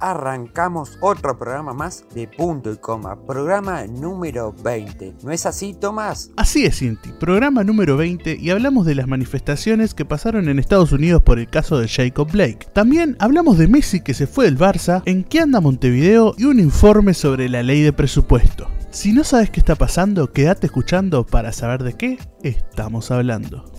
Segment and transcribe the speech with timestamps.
[0.00, 5.16] arrancamos otro programa más de punto y coma, programa número 20.
[5.22, 6.30] ¿No es así, Tomás?
[6.36, 10.92] Así es, Cinti, programa número 20 y hablamos de las manifestaciones que pasaron en Estados
[10.92, 12.68] Unidos por el caso de Jacob Blake.
[12.72, 16.60] También hablamos de Messi que se fue del Barça, en qué anda Montevideo y un
[16.60, 18.68] informe sobre la ley de presupuesto.
[18.90, 23.75] Si no sabes qué está pasando, quédate escuchando para saber de qué estamos hablando.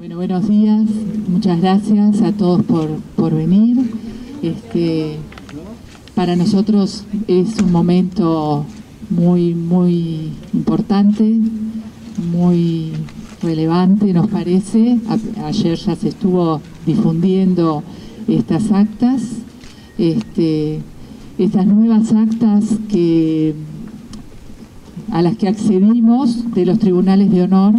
[0.00, 0.86] Bueno, buenos días,
[1.28, 3.76] muchas gracias a todos por, venir.
[4.40, 5.16] Este,
[6.14, 8.64] para nosotros es un momento
[9.10, 11.38] muy, muy importante,
[12.32, 12.92] muy
[13.42, 14.98] relevante, nos parece.
[15.44, 17.82] ayer ya se estuvo difundiendo
[18.26, 19.20] estas actas,
[19.98, 20.80] este,
[21.36, 23.54] estas nuevas actas que,
[25.12, 27.74] a las que accedimos de los tribunales de honor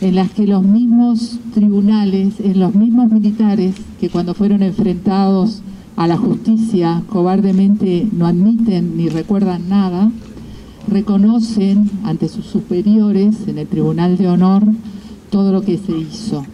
[0.00, 5.62] en las que los mismos tribunales, en los mismos militares que cuando fueron enfrentados
[5.96, 10.10] a la justicia cobardemente no admiten ni recuerdan nada,
[10.86, 14.62] reconocen ante sus superiores en el Tribunal de Honor
[15.30, 16.44] todo lo que se hizo,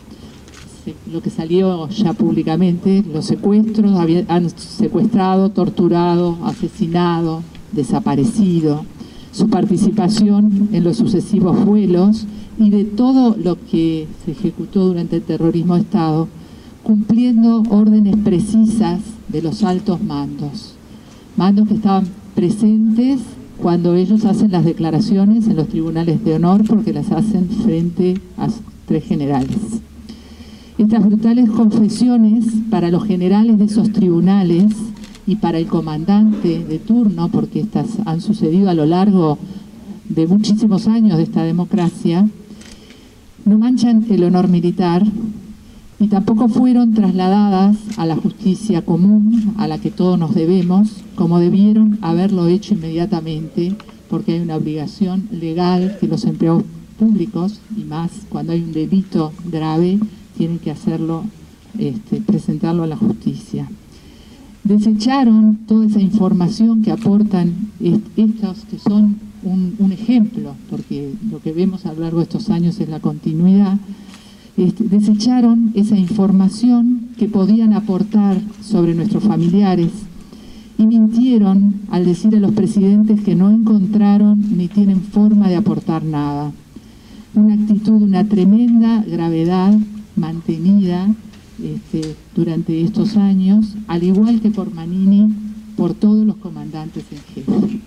[1.13, 3.93] lo que salió ya públicamente, los secuestros,
[4.29, 7.43] han secuestrado, torturado, asesinado,
[7.73, 8.85] desaparecido,
[9.31, 12.27] su participación en los sucesivos vuelos
[12.59, 16.29] y de todo lo que se ejecutó durante el terrorismo de Estado,
[16.83, 20.75] cumpliendo órdenes precisas de los altos mandos,
[21.37, 23.21] mandos que estaban presentes
[23.61, 28.49] cuando ellos hacen las declaraciones en los tribunales de honor porque las hacen frente a
[28.87, 29.59] tres generales.
[30.77, 34.75] Estas brutales confesiones para los generales de esos tribunales
[35.27, 39.39] y para el comandante de turno, porque estas han sucedido a lo largo
[40.09, 42.29] de muchísimos años de esta democracia,
[43.45, 45.05] no manchan el honor militar
[46.01, 51.39] y tampoco fueron trasladadas a la justicia común a la que todos nos debemos, como
[51.39, 53.75] debieron haberlo hecho inmediatamente,
[54.09, 56.65] porque hay una obligación legal que los empleados
[56.99, 59.99] públicos, y más cuando hay un delito grave,
[60.37, 61.25] tienen que hacerlo,
[61.79, 63.69] este, presentarlo a la justicia.
[64.63, 67.71] Desecharon toda esa información que aportan
[68.17, 72.81] estos que son un, ejemplo, porque lo que vemos a lo largo de estos años
[72.81, 73.79] es la continuidad,
[74.57, 79.91] este, desecharon esa información que podían aportar sobre nuestros familiares
[80.79, 86.05] y mintieron al decir a los presidentes que no encontraron ni tienen forma de aportar
[86.05, 86.53] nada.
[87.35, 89.77] Una actitud de una tremenda gravedad
[90.17, 91.09] mantenida
[91.63, 95.33] este, durante estos años, al igual que por Manini,
[95.77, 97.81] por todos los comandantes en jefe.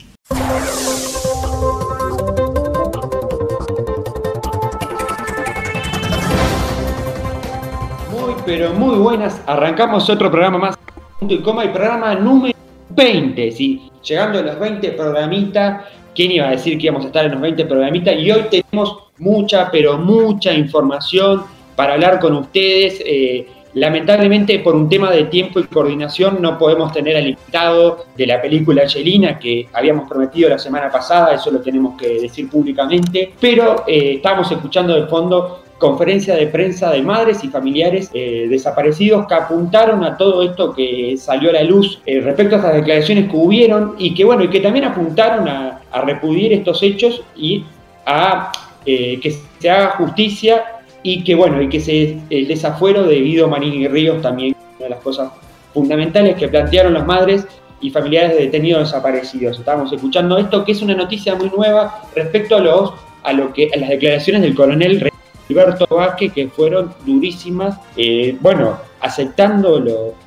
[8.47, 9.41] Pero muy buenas.
[9.45, 10.77] Arrancamos otro programa más.
[11.19, 12.57] Punto y coma, y programa número
[12.91, 13.51] 20.
[13.51, 13.91] ¿sí?
[14.01, 15.83] Llegando a los 20 programitas.
[16.15, 18.15] ¿Quién iba a decir que íbamos a estar en los 20 programitas?
[18.17, 21.43] Y hoy tenemos mucha, pero mucha información
[21.75, 23.03] para hablar con ustedes.
[23.05, 28.25] Eh, Lamentablemente, por un tema de tiempo y coordinación, no podemos tener al invitado de
[28.25, 33.33] la película Angelina que habíamos prometido la semana pasada, eso lo tenemos que decir públicamente,
[33.39, 39.27] pero eh, estamos escuchando de fondo conferencia de prensa de madres y familiares eh, desaparecidos
[39.27, 43.29] que apuntaron a todo esto que salió a la luz eh, respecto a estas declaraciones
[43.29, 47.63] que hubieron y que bueno y que también apuntaron a, a repudiar estos hechos y
[48.05, 48.51] a
[48.85, 50.63] que se haga justicia
[51.03, 54.85] y que bueno, y que se, el desafuero de Guido Manini y Ríos también una
[54.85, 55.31] de las cosas
[55.73, 57.47] fundamentales que plantearon las madres
[57.79, 59.57] y familiares de detenidos desaparecidos.
[59.57, 63.69] Estábamos escuchando esto, que es una noticia muy nueva respecto a los a lo que
[63.73, 65.11] a las declaraciones del coronel
[65.49, 69.79] Alberto Vázquez, que fueron durísimas, eh, bueno, aceptando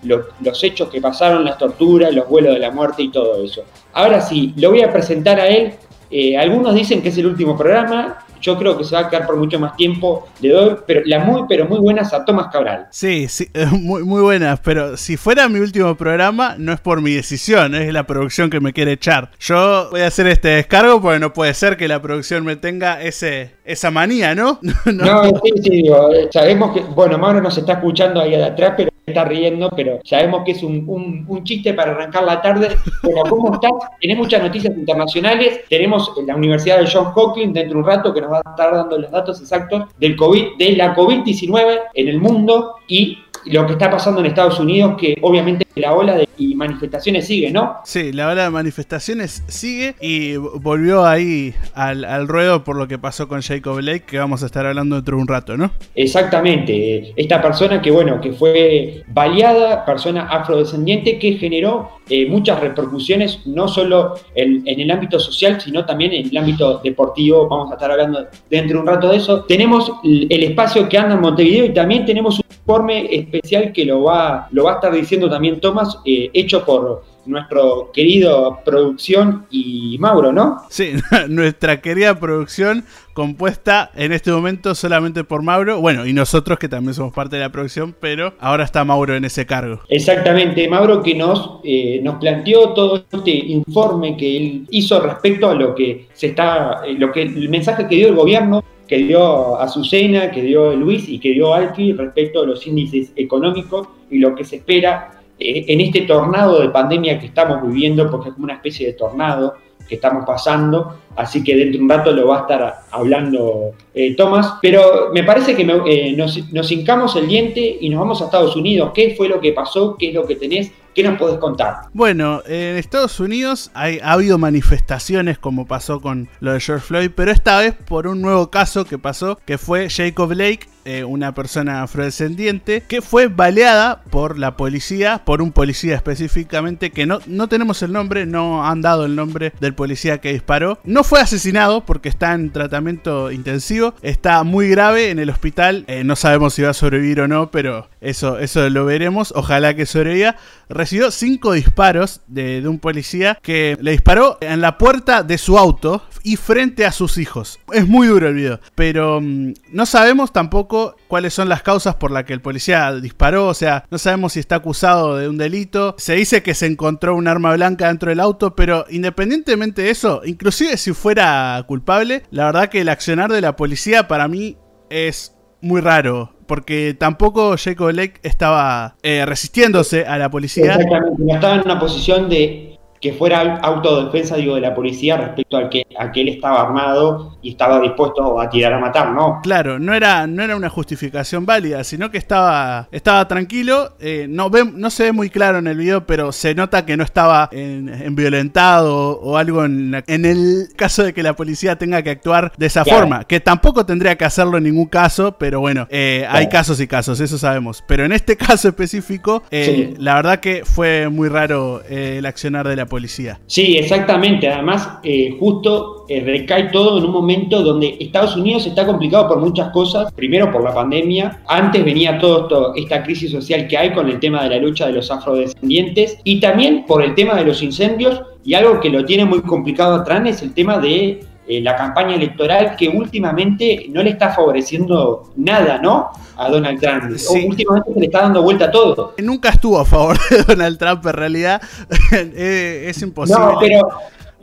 [0.02, 3.62] los hechos que pasaron, las torturas, los vuelos de la muerte y todo eso.
[3.92, 5.74] Ahora sí, lo voy a presentar a él.
[6.10, 9.26] Eh, algunos dicen que es el último programa, yo creo que se va a quedar
[9.26, 10.28] por mucho más tiempo.
[10.40, 12.88] Le doy pero, la muy, pero muy buenas a Tomás Cabral.
[12.90, 17.12] Sí, sí, muy, muy buenas, pero si fuera mi último programa, no es por mi
[17.12, 19.30] decisión, es la producción que me quiere echar.
[19.38, 23.02] Yo voy a hacer este descargo porque no puede ser que la producción me tenga
[23.02, 24.58] ese, esa manía, ¿no?
[24.86, 28.74] no, sí, sí, digo, eh, sabemos que, bueno, Mauro nos está escuchando ahí de atrás,
[28.76, 32.68] pero está riendo, pero sabemos que es un, un, chiste para arrancar la tarde.
[33.02, 33.72] Bueno, ¿cómo estás?
[34.00, 35.60] Tenés muchas noticias internacionales.
[35.68, 38.74] Tenemos la Universidad de John Hopkins dentro de un rato que nos va a estar
[38.74, 43.72] dando los datos exactos del COVID, de la COVID-19 en el mundo y lo que
[43.72, 47.76] está pasando en Estados Unidos, que obviamente la ola de manifestaciones sigue, ¿no?
[47.84, 52.98] Sí, la ola de manifestaciones sigue y volvió ahí al, al ruedo por lo que
[52.98, 55.70] pasó con Jacob Blake, que vamos a estar hablando dentro de un rato, ¿no?
[55.94, 57.12] Exactamente.
[57.16, 63.68] Esta persona que, bueno, que fue baleada, persona afrodescendiente, que generó eh, muchas repercusiones, no
[63.68, 67.48] solo en, en, el ámbito social, sino también en el ámbito deportivo.
[67.48, 69.44] Vamos a estar hablando dentro de un rato de eso.
[69.44, 74.02] Tenemos el espacio que anda en Montevideo y también tenemos un informe especial que lo
[74.02, 79.96] va, lo va a estar diciendo también Tomás, eh, hecho por nuestro querido producción y
[79.98, 80.62] Mauro, ¿no?
[80.68, 80.92] Sí,
[81.28, 86.94] nuestra querida producción compuesta en este momento solamente por Mauro, bueno, y nosotros que también
[86.94, 89.80] somos parte de la producción, pero ahora está Mauro en ese cargo.
[89.88, 95.54] Exactamente, Mauro que nos, eh, nos planteó todo este informe que él hizo respecto a
[95.54, 99.56] lo que se está, eh, lo que el mensaje que dio el gobierno que dio
[99.60, 104.34] Azucena, que dio Luis y que dio Alfi respecto a los índices económicos y lo
[104.34, 108.54] que se espera en este tornado de pandemia que estamos viviendo, porque es como una
[108.54, 109.54] especie de tornado
[109.90, 114.14] que estamos pasando, así que dentro de un rato lo va a estar hablando eh,
[114.14, 118.26] Tomás, pero me parece que eh, nos, nos hincamos el diente y nos vamos a
[118.26, 119.96] Estados Unidos, ¿qué fue lo que pasó?
[119.98, 120.70] ¿Qué es lo que tenés?
[120.94, 121.74] ¿Qué nos podés contar?
[121.92, 127.10] Bueno, en Estados Unidos hay, ha habido manifestaciones como pasó con lo de George Floyd,
[127.14, 131.34] pero esta vez por un nuevo caso que pasó, que fue Jacob Blake, eh, una
[131.34, 137.48] persona afrodescendiente, que fue baleada por la policía, por un policía específicamente, que no, no
[137.48, 140.78] tenemos el nombre, no han dado el nombre del policía que disparó.
[140.84, 146.04] No fue asesinado porque está en tratamiento intensivo, está muy grave en el hospital, eh,
[146.04, 149.86] no sabemos si va a sobrevivir o no, pero eso, eso lo veremos, ojalá que
[149.86, 150.36] sobreviva
[150.68, 156.02] recibió cinco disparos de, un policía que le disparó en la puerta de su auto
[156.22, 157.58] y frente a sus hijos.
[157.72, 160.69] Es muy duro el video, pero mm, no sabemos tampoco
[161.08, 164.40] cuáles son las causas por las que el policía disparó, o sea, no sabemos si
[164.40, 165.94] está acusado de un delito.
[165.98, 170.22] Se dice que se encontró un arma blanca dentro del auto, pero independientemente de eso,
[170.24, 174.56] inclusive si fuera culpable, la verdad que el accionar de la policía para mí
[174.88, 180.74] es muy raro porque tampoco Jacob Blake estaba eh, resistiéndose a la policía.
[180.74, 182.69] Exactamente, no estaba en una posición de
[183.00, 187.38] que fuera autodefensa digo, de la policía respecto al que, a que él estaba armado
[187.40, 189.40] y estaba dispuesto a tirar a matar, ¿no?
[189.42, 193.94] Claro, no era, no era una justificación válida, sino que estaba, estaba tranquilo.
[194.00, 196.98] Eh, no, ve, no se ve muy claro en el video, pero se nota que
[196.98, 202.02] no estaba en, violentado o, algo en, en, el caso de que la policía tenga
[202.02, 205.86] que actuar de esa forma, que tampoco tendría que hacerlo en ningún caso, pero bueno,
[205.90, 207.82] eh, hay casos y casos, eso sabemos.
[207.86, 212.76] Pero en este caso específico, eh, la verdad que fue muy raro el accionar de
[212.76, 213.40] la policía.
[213.46, 214.46] Sí, exactamente.
[214.46, 219.38] Además, eh, justo eh, recae todo en un momento donde Estados Unidos está complicado por
[219.38, 220.12] muchas cosas.
[220.12, 221.40] Primero por la pandemia.
[221.48, 224.92] Antes venía todo esta crisis social que hay con el tema de la lucha de
[224.92, 226.18] los afrodescendientes.
[226.24, 228.20] Y también por el tema de los incendios.
[228.44, 231.20] Y algo que lo tiene muy complicado atrás es el tema de
[231.50, 236.10] eh, la campaña electoral que últimamente no le está favoreciendo nada, ¿no?
[236.36, 237.10] A Donald Trump.
[237.44, 239.14] Últimamente se le está dando vuelta a todo.
[239.18, 241.60] Nunca estuvo a favor de Donald Trump, en realidad.
[242.12, 243.40] es, imposible.
[243.40, 243.80] No, pero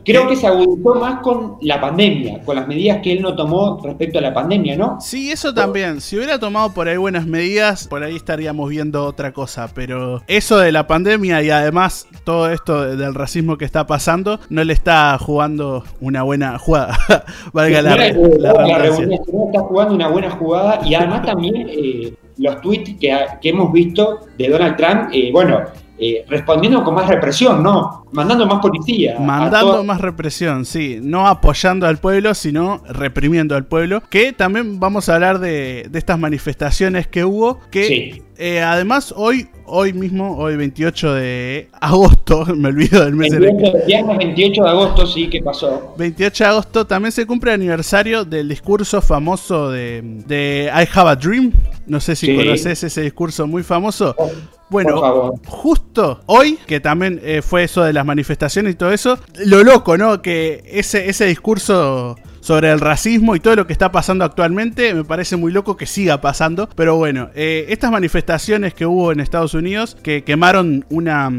[0.07, 3.77] Creo que se agudizó más con la pandemia, con las medidas que él no tomó
[3.83, 5.01] respecto a la pandemia, ¿no?
[5.01, 5.99] Sí, eso también.
[5.99, 9.69] Si hubiera tomado por ahí buenas medidas, por ahí estaríamos viendo otra cosa.
[9.73, 14.63] Pero eso de la pandemia y además todo esto del racismo que está pasando, no
[14.63, 16.97] le está jugando una buena jugada.
[17.51, 22.95] Valga la, la, la, está jugando una buena jugada y además también eh, los tweets
[22.97, 25.63] que, que, hemos visto de Donald Trump, eh, bueno,
[25.99, 28.05] eh, respondiendo con más represión, ¿no?
[28.11, 29.19] Mandando más policía.
[29.19, 30.99] Mandando más represión, sí.
[31.01, 34.03] No apoyando al pueblo, sino reprimiendo al pueblo.
[34.09, 37.59] Que también vamos a hablar de, estas manifestaciones que hubo.
[37.71, 44.07] Que eh, además hoy, hoy mismo, hoy 28 de agosto, me olvido del mes 28,
[44.07, 45.93] de 28 de agosto, sí, ¿qué pasó?
[45.97, 51.09] 28 de agosto también se cumple el aniversario del discurso famoso de, de I Have
[51.09, 51.51] a Dream.
[51.85, 54.15] No sé si conoces ese discurso muy famoso.
[54.17, 54.29] Oh.
[54.69, 59.63] Bueno, justo hoy, que también eh, fue eso de las manifestaciones y todo eso, lo
[59.63, 60.21] loco, ¿no?
[60.21, 62.17] Que ese, ese discurso
[62.47, 64.93] sobre el racismo y todo lo que está pasando actualmente.
[64.93, 66.69] Me parece muy loco que siga pasando.
[66.75, 71.29] Pero bueno, eh, estas manifestaciones que hubo en Estados Unidos, que quemaron una,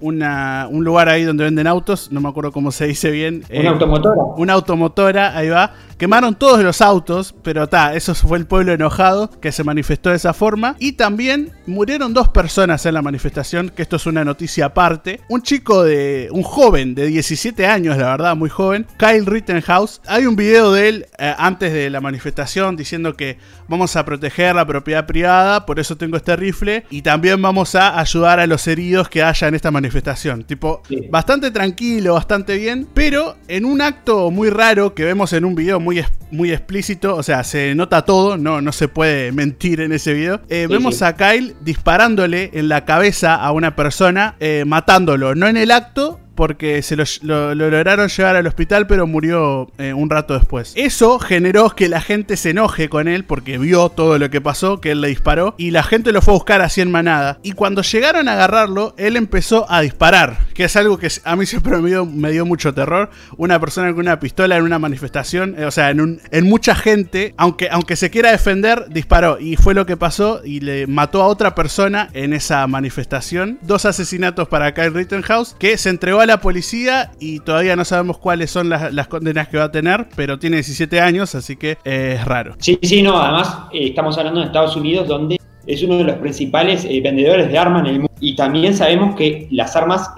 [0.00, 3.44] una, un lugar ahí donde venden autos, no me acuerdo cómo se dice bien.
[3.48, 4.22] Una eh, automotora.
[4.36, 5.72] Una automotora, ahí va.
[5.98, 10.16] Quemaron todos los autos, pero está, eso fue el pueblo enojado que se manifestó de
[10.16, 10.74] esa forma.
[10.78, 15.20] Y también murieron dos personas en la manifestación, que esto es una noticia aparte.
[15.28, 20.02] Un chico de, un joven de 17 años, la verdad, muy joven, Kyle Rittenhouse.
[20.06, 23.36] Hay un video video de él eh, antes de la manifestación diciendo que
[23.68, 27.98] vamos a proteger la propiedad privada, por eso tengo este rifle, y también vamos a
[28.00, 30.44] ayudar a los heridos que haya en esta manifestación.
[30.44, 35.54] Tipo, bastante tranquilo, bastante bien, pero en un acto muy raro que vemos en un
[35.54, 39.92] video muy, muy explícito, o sea, se nota todo, no, no se puede mentir en
[39.92, 45.34] ese video, eh, vemos a Kyle disparándole en la cabeza a una persona, eh, matándolo,
[45.34, 50.10] no en el acto, porque se lo, lograron llevar al hospital, pero murió eh, un
[50.10, 50.72] rato después.
[50.76, 54.80] Eso generó que la gente se enoje con él porque vio todo lo que pasó,
[54.80, 57.38] que él le disparó, y la gente lo fue a buscar así en manada.
[57.42, 61.46] Y cuando llegaron a agarrarlo, él empezó a disparar, que es algo que a mí
[61.46, 63.10] siempre me dio, mucho terror.
[63.36, 67.68] Una persona con una pistola en una manifestación, eh, o sea, en mucha gente, aunque,
[67.70, 69.38] aunque se quiera defender, disparó.
[69.40, 73.58] Y fue lo que pasó y le mató a otra persona en esa manifestación.
[73.62, 78.18] Dos asesinatos para Kyle Rittenhouse, que se entregó a la policía y todavía no sabemos
[78.18, 82.16] cuáles son las, condenas que va a tener, pero tiene 17 años, así que eh,
[82.18, 82.54] es raro.
[82.58, 86.16] Sí, sí, no, además eh, estamos hablando de Estados Unidos, donde es uno de los
[86.16, 88.12] principales eh, vendedores de armas en el mundo.
[88.20, 90.10] Y también sabemos que las armas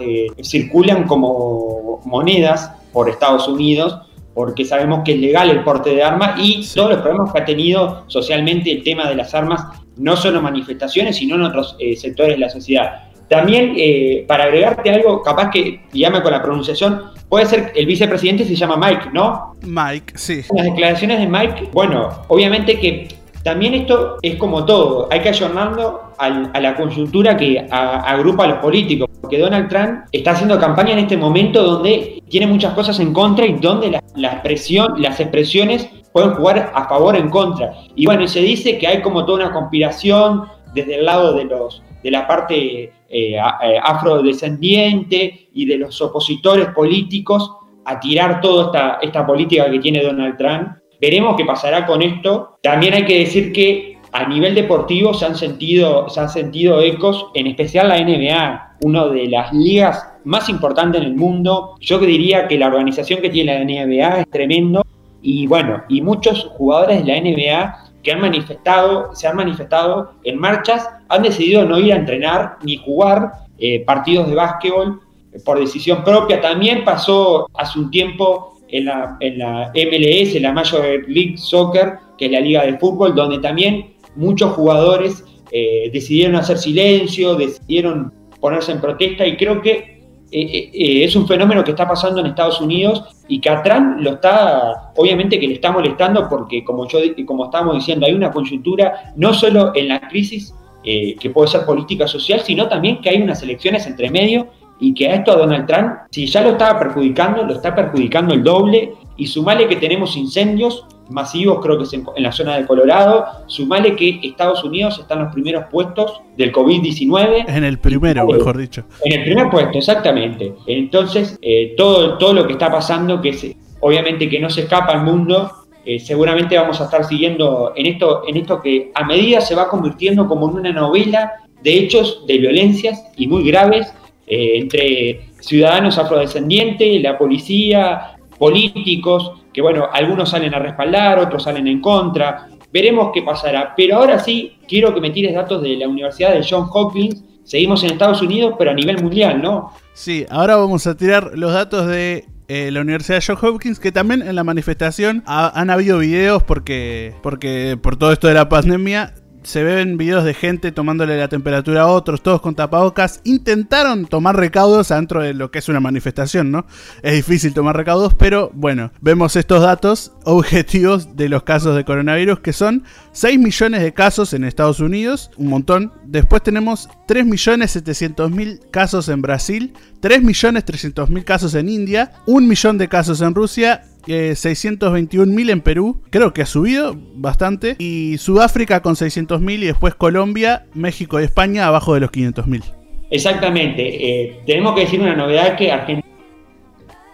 [0.43, 3.99] circulan como monedas por Estados Unidos,
[4.35, 7.45] porque sabemos que es legal el porte de armas y todos los problemas que ha
[7.45, 9.65] tenido socialmente el tema de las armas,
[9.97, 13.08] no solo en manifestaciones, sino en otros sectores de la sociedad.
[13.29, 18.45] También, eh, para agregarte algo, capaz que llame con la pronunciación, puede ser el vicepresidente
[18.45, 19.55] se llama Mike, ¿no?
[19.63, 20.43] Mike, sí.
[20.55, 23.09] Las declaraciones de Mike, bueno, obviamente que
[23.43, 28.59] también esto es como todo, hay que ayornarlo a la coyuntura que agrupa a los
[28.59, 33.13] políticos, porque Donald Trump está haciendo campaña en este momento donde tiene muchas cosas en
[33.13, 37.73] contra y donde la, la expresión, las expresiones pueden jugar a favor o en contra.
[37.95, 40.45] Y bueno, se dice que hay como toda una conspiración
[40.75, 46.69] desde el lado de los de la parte eh, eh, afrodescendiente y de los opositores
[46.69, 47.51] políticos
[47.85, 50.73] a tirar toda esta, política que tiene Donald Trump.
[51.01, 52.59] Veremos qué pasará con esto.
[52.63, 57.29] También hay que decir que a nivel deportivo se han sentido, se han sentido ecos,
[57.35, 61.77] en especial la NBA, una de las ligas más importantes en el mundo.
[61.81, 64.85] Yo diría que la organización que tiene la NBA es tremendo
[65.23, 70.39] y bueno, y muchos jugadores de la NBA que han manifestado, se han manifestado en
[70.39, 75.01] marchas, han decidido no ir a entrenar ni jugar eh, partidos de básquetbol
[75.33, 76.41] eh, por decisión propia.
[76.41, 82.27] También pasó hace un tiempo en la, en la MLS, la Major League Soccer, que
[82.27, 88.73] es la liga de fútbol, donde también muchos jugadores eh, decidieron hacer silencio, decidieron ponerse
[88.73, 89.98] en protesta y creo que
[90.31, 93.63] eh, eh, eh, es un fenómeno que está pasando en Estados Unidos y que a
[93.63, 98.13] Trump lo está, obviamente que le está molestando porque, como, yo, como estábamos diciendo, hay
[98.13, 100.55] una coyuntura no solo en la crisis
[100.85, 104.47] que puede ser política social, sino también que hay unas elecciones entre medio
[104.81, 108.33] y que a esto a Donald Trump, si ya lo estaba perjudicando, lo está perjudicando
[108.33, 112.67] el doble y sumale que tenemos incendios masivos, creo que es en, la zona de
[112.67, 113.27] Colorado.
[113.47, 117.45] Sumale que Estados Unidos está en los primeros puestos del COVID-19.
[117.49, 118.85] En el primero, mejor dicho.
[119.05, 120.55] En el primer puesto, exactamente.
[120.67, 124.93] Entonces, eh, todo, todo lo que está pasando, que es, obviamente que no se escapa
[124.93, 125.51] al mundo,
[125.85, 129.69] eh, seguramente vamos a estar siguiendo en esto, en esto que a medida se va
[129.69, 133.93] convirtiendo como en una novela de hechos de violencias y muy graves
[134.27, 141.67] eh, entre ciudadanos afrodescendientes, la policía, políticos, que bueno, algunos salen a respaldar, otros salen
[141.67, 142.47] en contra.
[142.73, 143.75] Veremos qué pasará.
[143.77, 147.25] Pero ahora sí, quiero que me tires datos de la Universidad de John Hopkins.
[147.43, 149.73] Seguimos en Estados Unidos, pero a nivel mundial, ¿no?
[149.95, 153.91] Sí, ahora vamos a tirar los datos de eh, la Universidad de John Hopkins, que
[153.91, 159.13] también en la manifestación han habido videos porque, porque por todo esto de la pandemia
[159.49, 163.23] se ven videos de gente tomándole la temperatura a otros, todos con tapabocas.
[163.25, 166.67] Intentaron tomar recaudos dentro de lo que es una manifestación, ¿no?
[167.03, 172.41] Es difícil tomar recaudos, pero bueno, vemos estos datos objetivos de los casos de coronavirus,
[172.41, 175.95] que son 6 millones de casos en Estados Unidos, un montón.
[176.05, 181.71] Después tenemos 3 millones 700 mil casos en Brasil, 3 millones 300 mil casos en
[181.71, 187.77] India, 1 millón de casos en Rusia 621.000 en Perú, creo que ha subido bastante,
[187.79, 192.63] y Sudáfrica con 600.000 y después Colombia, México y España abajo de los 500.000.
[193.11, 196.07] Exactamente, eh, tenemos que decir una novedad que Argentina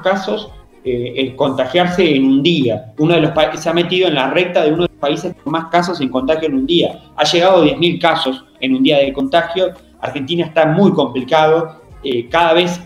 [0.02, 0.50] casos
[0.84, 2.92] eh, contagiarse en un día.
[2.98, 5.52] Uno de los se ha metido en la recta de uno de los países con
[5.52, 7.00] más casos en contagio en un día.
[7.16, 9.72] Ha llegado a 10.000 casos en un día de contagio.
[10.00, 12.80] Argentina está muy complicado, eh, cada vez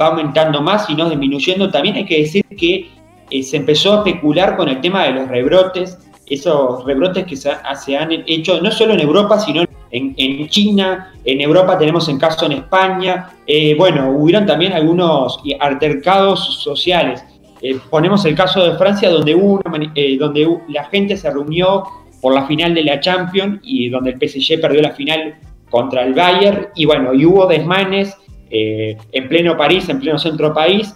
[0.00, 1.70] va aumentando más y no disminuyendo.
[1.70, 2.90] También hay que decir que
[3.32, 7.96] eh, se empezó a especular con el tema de los rebrotes, esos rebrotes que se,
[7.96, 12.52] han hecho no solo en Europa, sino en, China, en Europa tenemos en caso en
[12.52, 17.24] España, eh, bueno, hubieron también algunos altercados sociales.
[17.60, 19.60] eh, ponemos el caso de Francia, donde, hubo
[19.94, 21.84] eh, donde la gente se reunió
[22.20, 25.36] por la final de la Champions y donde el PSG perdió la final
[25.70, 28.16] contra el Bayern, y bueno, y hubo desmanes
[28.52, 30.94] eh, en pleno París, en pleno centro de París,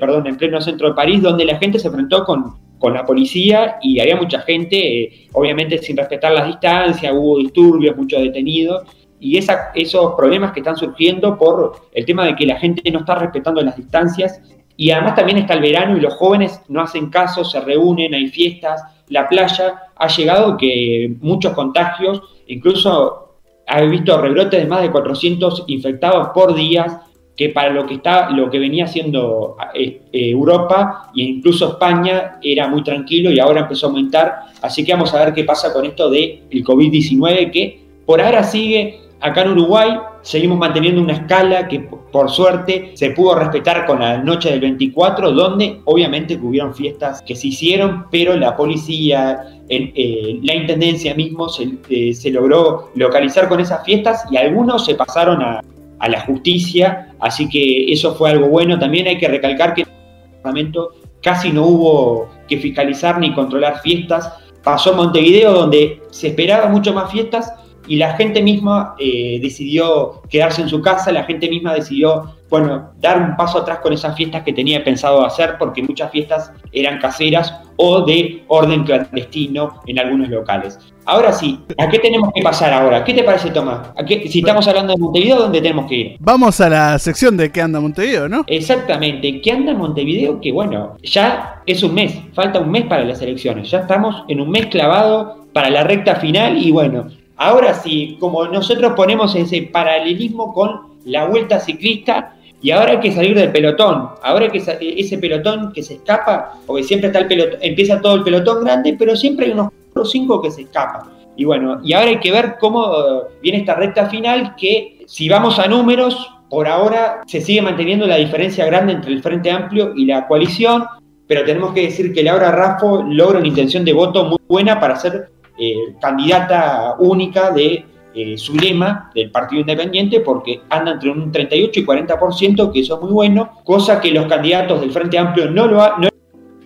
[0.00, 3.76] perdón, en pleno centro de París, donde la gente se enfrentó con, con la policía
[3.82, 8.82] y había mucha gente, obviamente sin respetar las distancias, hubo disturbios, muchos detenidos,
[9.20, 13.00] y esa, esos problemas que están surgiendo por el tema de que la gente no
[13.00, 14.40] está respetando las distancias
[14.76, 18.28] y además también está el verano y los jóvenes no hacen caso, se reúnen, hay
[18.28, 23.27] fiestas, la playa, ha llegado que muchos contagios, incluso
[23.68, 27.02] ha visto rebrotes de más de 400 infectados por día,
[27.36, 32.38] que para lo que está, lo que venía siendo eh, eh, Europa e incluso España
[32.42, 34.40] era muy tranquilo y ahora empezó a aumentar.
[34.60, 38.42] Así que vamos a ver qué pasa con esto del el COVID-19 que por ahora
[38.42, 43.98] sigue Acá en Uruguay seguimos manteniendo una escala que por suerte se pudo respetar con
[43.98, 50.38] la noche del 24, donde obviamente hubieron fiestas que se hicieron, pero la policía, eh,
[50.42, 51.48] la intendencia mismo
[51.90, 55.62] eh, se, logró localizar con esas fiestas y algunos se pasaron a,
[56.08, 58.78] la justicia, así que eso fue algo bueno.
[58.78, 63.80] También hay que recalcar que en el departamento casi no hubo que fiscalizar ni controlar
[63.80, 64.32] fiestas.
[64.62, 67.52] Pasó Montevideo donde se esperaba mucho más fiestas
[67.88, 72.90] y la gente misma eh, decidió quedarse en su casa, la gente misma decidió, bueno,
[73.00, 76.98] dar un paso atrás con esas fiestas que tenía pensado hacer, porque muchas fiestas eran
[76.98, 80.78] caseras o de orden clandestino en algunos locales.
[81.06, 83.02] Ahora sí, ¿a qué tenemos que pasar ahora?
[83.02, 83.90] ¿Qué te parece, Tomás?
[83.96, 86.16] ¿A qué, si estamos hablando de Montevideo, ¿dónde tenemos que ir?
[86.20, 88.44] Vamos a la sección de ¿Qué anda Montevideo, no?
[88.46, 90.38] Exactamente, ¿qué anda Montevideo?
[90.40, 94.40] Que bueno, ya es un mes, falta un mes para las elecciones, ya estamos en
[94.40, 99.62] un mes clavado para la recta final y bueno, Ahora sí, como nosotros ponemos ese
[99.62, 104.08] paralelismo con la vuelta ciclista, y ahora hay que salir del pelotón.
[104.22, 108.24] Ahora que ese pelotón que se escapa, porque siempre está el pelotón, empieza todo el
[108.24, 109.70] pelotón grande, pero siempre hay unos
[110.04, 111.02] 5 que se escapan.
[111.36, 112.92] Y bueno, y ahora hay que ver cómo
[113.40, 118.16] viene esta recta final, que si vamos a números, por ahora se sigue manteniendo la
[118.16, 120.84] diferencia grande entre el Frente Amplio y la coalición,
[121.28, 124.96] pero tenemos que decir que Laura Raffo logra una intención de voto muy buena para
[124.96, 127.84] ser eh, candidata única de
[128.14, 132.94] eh, su lema del Partido Independiente porque anda entre un 38 y 40%, que eso
[132.94, 136.08] es muy bueno, cosa que los candidatos del Frente Amplio no lo han...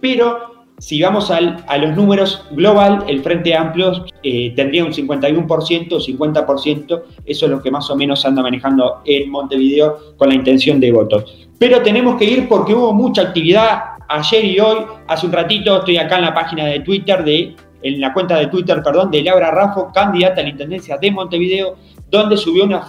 [0.00, 5.46] pero si vamos al, a los números global, el Frente Amplio eh, tendría un 51%,
[5.46, 10.80] 50%, eso es lo que más o menos anda manejando en Montevideo con la intención
[10.80, 11.48] de votos.
[11.58, 14.78] Pero tenemos que ir porque hubo mucha actividad ayer y hoy.
[15.06, 18.46] Hace un ratito estoy acá en la página de Twitter de en la cuenta de
[18.46, 21.76] Twitter, perdón, de Laura Raffo, candidata a la Intendencia de Montevideo,
[22.10, 22.84] donde subió una,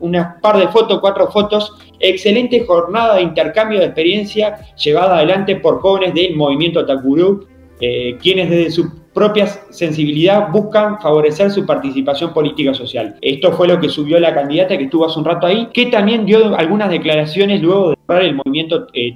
[0.00, 5.80] una, par de fotos, cuatro fotos, excelente jornada de intercambio de experiencia llevada adelante por
[5.80, 7.46] jóvenes del movimiento Takuru,
[7.80, 13.16] eh, quienes desde su propia sensibilidad buscan favorecer su participación política social.
[13.22, 16.26] Esto fue lo que subió la candidata que estuvo hace un rato ahí, que también
[16.26, 19.14] dio algunas declaraciones luego de cerrar el movimiento eh,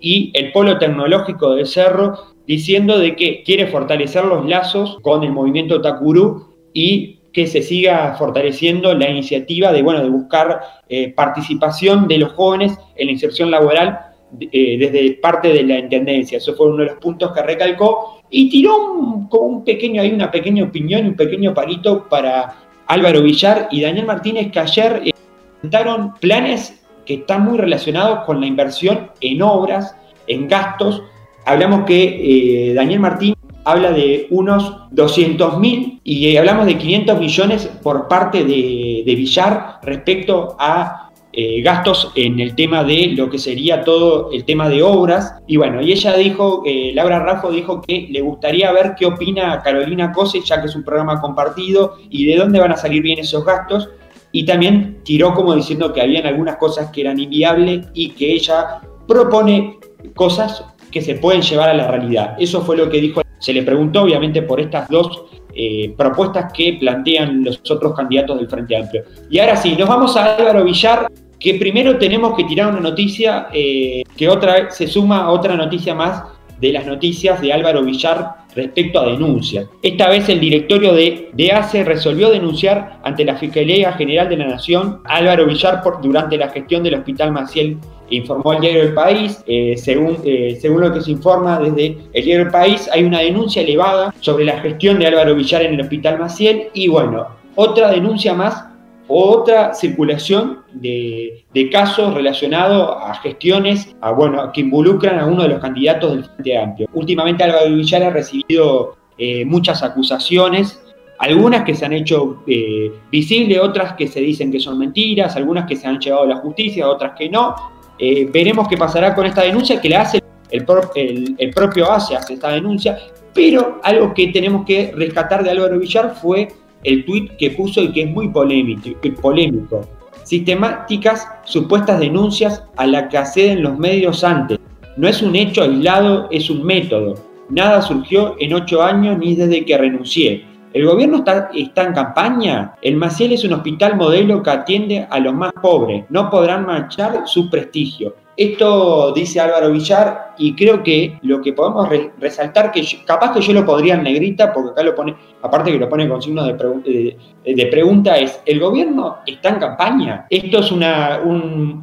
[0.00, 2.18] y el polo tecnológico de Cerro,
[2.50, 8.16] diciendo de que quiere fortalecer los lazos con el movimiento Takuru y que se siga
[8.18, 13.52] fortaleciendo la iniciativa de, bueno, de buscar eh, participación de los jóvenes en la inserción
[13.52, 14.00] laboral
[14.40, 16.38] eh, desde parte de la Intendencia.
[16.38, 20.28] Eso fue uno de los puntos que recalcó y tiró un, un pequeño, hay una
[20.32, 22.56] pequeña opinión, un pequeño palito para
[22.88, 25.12] Álvaro Villar y Daniel Martínez que ayer eh,
[25.60, 29.94] presentaron planes que están muy relacionados con la inversión en obras,
[30.26, 31.04] en gastos
[31.50, 33.34] hablamos que eh, Daniel Martín
[33.64, 39.80] habla de unos 200 mil y eh, hablamos de 500 millones por parte de, Villar
[39.82, 44.82] respecto a eh, gastos en el tema de lo que sería todo el tema de
[44.82, 45.34] obras.
[45.46, 46.62] Y bueno, y ella dijo,
[46.94, 50.84] Laura Raffo dijo que le gustaría ver qué opina Carolina Cose, ya que es un
[50.84, 53.90] programa compartido, y de dónde van a salir bien esos gastos.
[54.32, 58.80] Y también tiró como diciendo que habían algunas cosas que eran inviables y que ella
[59.08, 59.78] propone
[60.14, 62.36] cosas que se pueden llevar a la realidad.
[62.38, 63.22] Eso fue lo que dijo.
[63.38, 65.24] Se le preguntó, obviamente, por estas dos
[65.54, 69.04] eh, propuestas que plantean los otros candidatos del Frente Amplio.
[69.30, 73.48] Y ahora sí, nos vamos a Álvaro Villar, que primero tenemos que tirar una noticia
[73.52, 76.22] eh, que otra vez se suma a otra noticia más
[76.60, 79.66] de las noticias de Álvaro Villar respecto a denuncias.
[79.82, 85.00] Esta vez el directorio de, ACE resolvió denunciar ante la Fiscalía General de la Nación
[85.04, 87.78] Álvaro Villar por, durante la gestión del Hospital Maciel
[88.10, 89.42] informó el diario El País.
[89.46, 93.20] Eh, según, eh, según lo que se informa desde el diario El País, hay una
[93.20, 97.90] denuncia elevada sobre la gestión de Álvaro Villar en el Hospital Maciel y bueno, otra
[97.90, 98.64] denuncia más
[99.12, 105.60] otra circulación de, casos relacionados a gestiones a, bueno, que involucran a uno de los
[105.60, 106.88] candidatos del Frente Amplio.
[106.94, 110.80] Últimamente Álvaro Villar ha recibido eh, muchas acusaciones,
[111.18, 115.66] algunas que se han hecho eh, visibles, otras que se dicen que son mentiras, algunas
[115.66, 117.54] que se han llevado a la justicia, otras que no.
[118.00, 122.34] Eh, veremos qué pasará con esta denuncia que la hace el, el, propio ACE, hace
[122.34, 122.98] esta denuncia,
[123.34, 126.48] pero algo que tenemos que rescatar de Álvaro Villar fue
[126.82, 129.82] el tuit que puso y que es muy polémico, polémico.
[130.24, 134.58] Sistemáticas supuestas denuncias a la que acceden los medios antes.
[134.96, 137.14] No es un hecho aislado, es un método.
[137.50, 140.44] Nada surgió en ocho años ni desde que renuncié.
[140.72, 142.74] ¿El gobierno está, en campaña?
[142.80, 146.04] El Maciel es un hospital modelo que atiende a los más pobres.
[146.10, 148.14] No podrán marchar su prestigio.
[148.36, 153.52] Esto dice Álvaro Villar y creo que lo que podemos resaltar, que capaz que yo
[153.52, 157.66] lo podría en negrita, porque acá lo pone, aparte que lo pone con signos de,
[157.70, 160.26] pregunta, es, ¿el gobierno está en campaña?
[160.30, 160.82] Esto es un,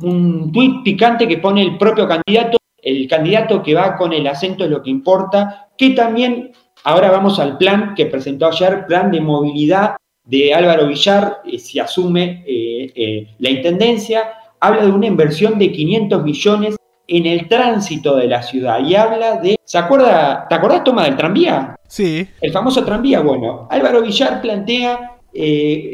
[0.01, 4.63] un tuit picante que pone el propio candidato, el candidato que va con el acento
[4.63, 9.21] es lo que importa, que también, ahora vamos al plan que presentó ayer, plan de
[9.21, 9.95] movilidad
[10.27, 15.71] de Álvaro Villar, eh, si asume eh, eh, la intendencia, habla de una inversión de
[15.71, 16.75] 500 millones
[17.07, 21.15] en el tránsito de la ciudad y habla de, ¿se acuerda, ¿te acordás toma del
[21.15, 21.75] tranvía?
[21.87, 22.27] Sí.
[22.41, 25.13] El famoso tranvía, bueno, Álvaro Villar plantea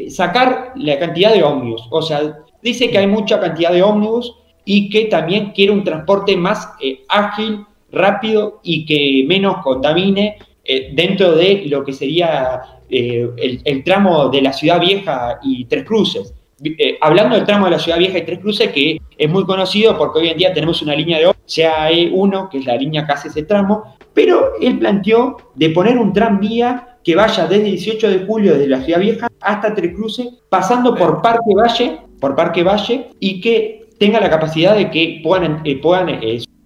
[0.08, 4.88] sacar la cantidad de ómnibus, o sea, dice que hay mucha cantidad de ómnibus y
[4.88, 6.70] que también quiere un transporte más
[7.08, 14.28] ágil, rápido y que menos contamine eh, dentro de lo que sería el, el tramo
[14.28, 16.34] de la ciudad vieja y Tres Cruces.
[16.62, 19.98] Eh, hablando del tramo de la Ciudad Vieja y Tres Cruces, que es muy conocido
[19.98, 23.28] porque hoy en día tenemos una línea de CAE1, que es la línea que hace
[23.28, 28.18] ese tramo, pero él planteó de poner un tranvía que vaya desde el 18 de
[28.26, 33.10] julio desde la Ciudad Vieja hasta Tres Cruces, pasando por Parque Valle, por Parque Valle,
[33.18, 36.18] y que tenga la capacidad de que puedan, eh, puedan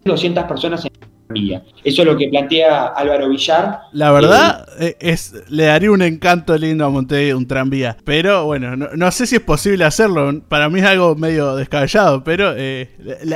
[0.04, 0.88] 200 eh, personas
[1.84, 3.80] eso es lo que plantea Álvaro Villar.
[3.92, 7.96] La verdad, eh, es, le daría un encanto lindo a Montevideo un tranvía.
[8.04, 10.40] Pero bueno, no, sé si es posible hacerlo.
[10.48, 12.88] Para mí es algo medio descabellado, pero eh,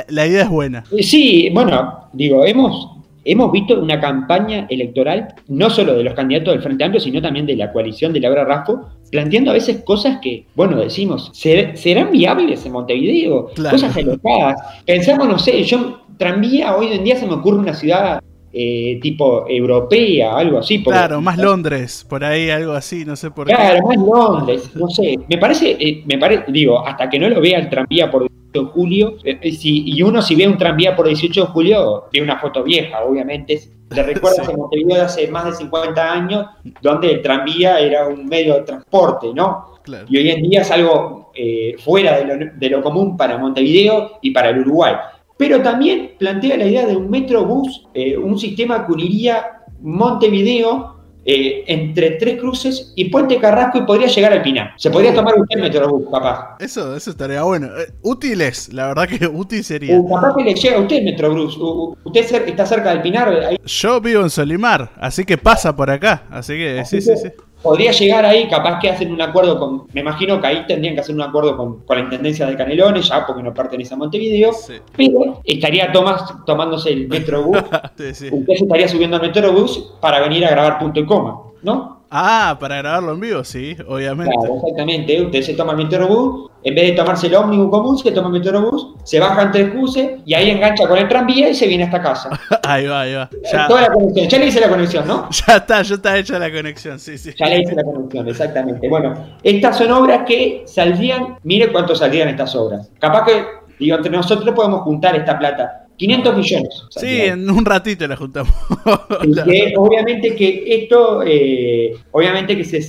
[0.07, 0.83] la, idea es buena.
[0.91, 6.53] Eh, sí, bueno, digo, hemos, hemos visto una campaña electoral, no solo de los candidatos
[6.53, 10.19] del Frente Amplio, sino también de la coalición de Laura Raffo, planteando a veces cosas
[10.21, 13.49] que, bueno, decimos, ¿serán viables en Montevideo?
[13.69, 14.55] Cosas alocadas.
[14.85, 18.21] Pensamos, no sé, yo tranvía hoy en día se me ocurre una ciudad
[18.55, 20.83] eh, tipo europea, algo así.
[20.83, 23.55] claro, más Londres, por ahí algo así, no sé por qué.
[23.55, 25.17] Claro, más Londres, no sé.
[25.27, 28.42] Me parece, eh, me parece, digo, hasta que no lo vea el tranvía por 18
[28.53, 32.39] de julio, eh, y uno si ve un tranvía por 18 de julio, ve una
[32.39, 33.59] foto vieja, obviamente.
[33.89, 36.45] Le recuerda que Montevideo de hace más de 50 años,
[36.81, 39.73] donde el tranvía era un medio de transporte, ¿no?
[40.07, 41.31] Y hoy en día es algo
[41.79, 44.95] fuera de lo, de lo común para Montevideo y para el Uruguay
[45.37, 50.92] pero también plantea la idea de un metrobús, eh, un sistema que uniría Montevideo
[51.25, 54.73] eh, entre Tres Cruces y Puente Carrasco y podría llegar al Pinar.
[54.77, 56.57] Se podría tomar usted el Metrobús, papá.
[56.59, 57.67] Eso, eso estaría bueno.
[57.77, 59.97] Eh, útil es, la verdad que útil sería.
[59.97, 61.57] Uh, papá que le llega a usted Metrobús.
[62.03, 63.57] usted está cerca del Pinar.
[63.65, 66.23] Yo vivo en Solimar, así que pasa por acá.
[66.29, 67.29] Así que sí, sí, sí
[67.63, 71.01] podría llegar ahí, capaz que hacen un acuerdo con, me imagino que ahí tendrían que
[71.01, 74.51] hacer un acuerdo con, la Intendencia de Canelones, ya porque no pertenece a Montevideo,
[74.95, 80.51] pero estaría Tomás tomándose el Metrobús, usted se estaría subiendo al Metrobús para venir a
[80.51, 81.92] grabar punto y coma, ¿no?
[82.15, 84.31] Ah, para grabarlo en vivo, sí, obviamente.
[84.39, 85.19] Claro, exactamente.
[85.19, 88.33] Usted se toma el Metrobús, en vez de tomarse el ómnibus común, se toma el
[88.33, 91.85] Metrobús, se baja en tres cruces y ahí engancha con el tranvía y se viene
[91.85, 92.29] a esta casa.
[92.63, 93.29] ahí va, ahí va.
[93.51, 93.67] Ya.
[93.67, 94.27] Toda la conexión.
[94.27, 95.27] Ya le hice la conexión, ¿no?
[95.47, 97.33] Ya está, ya está hecha la conexión, sí, sí.
[97.35, 98.87] Ya le hice la conexión, exactamente.
[98.87, 102.91] Bueno, estas son obras que saldrían, mire cuánto saldrían estas obras.
[102.99, 103.43] Capaz que,
[103.79, 106.83] digo, entre nosotros podemos juntar esta plata 500 millones.
[106.89, 108.53] Sí, en un ratito la juntamos.
[109.77, 112.81] obviamente que esto, eh, obviamente que se,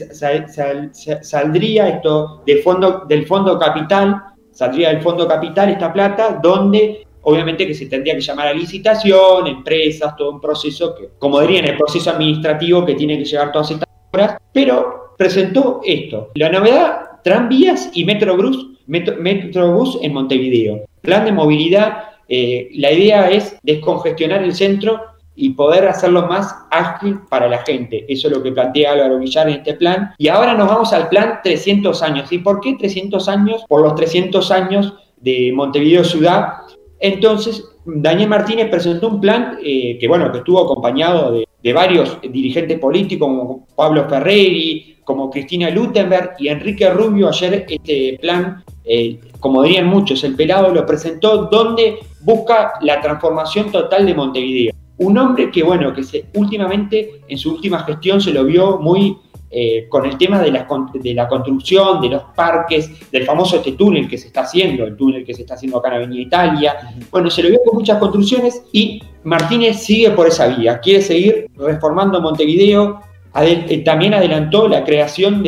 [1.22, 7.66] saldría esto de fondo, del fondo capital, saldría del fondo capital esta plata, donde obviamente
[7.66, 11.76] que se tendría que llamar a licitación, empresas, todo un proceso que, como dirían, el
[11.76, 16.30] proceso administrativo que tiene que llegar todas estas obras, pero presentó esto.
[16.34, 20.84] La novedad, tranvías y Metrobús, Metrobús en Montevideo.
[21.00, 25.00] Plan de movilidad eh, la idea es descongestionar el centro
[25.36, 28.04] y poder hacerlo más ágil para la gente.
[28.08, 30.14] Eso es lo que plantea Álvaro Villar en este plan.
[30.18, 32.30] Y ahora nos vamos al plan 300 años.
[32.30, 33.64] ¿Y por qué 300 años?
[33.68, 36.52] Por los 300 años de Montevideo Ciudad.
[37.00, 42.18] Entonces, Daniel Martínez presentó un plan eh, que, bueno, que estuvo acompañado de, de varios
[42.20, 47.30] dirigentes políticos como Pablo Ferreri, como Cristina Lutenberg y Enrique Rubio.
[47.30, 53.72] Ayer este plan, eh, como dirían muchos, el pelado lo presentó donde busca la transformación
[53.72, 54.74] total de Montevideo.
[54.98, 59.16] Un hombre que, bueno, que se, últimamente en su última gestión se lo vio muy
[59.56, 63.70] eh, con el tema de la, de la construcción, de los parques, del famoso este
[63.72, 66.76] túnel que se está haciendo, el túnel que se está haciendo acá en Avenida Italia.
[67.08, 71.46] Bueno, se lo vio con muchas construcciones y Martínez sigue por esa vía, quiere seguir
[71.56, 73.00] reformando Montevideo,
[73.40, 75.44] eh, también adelantó la creación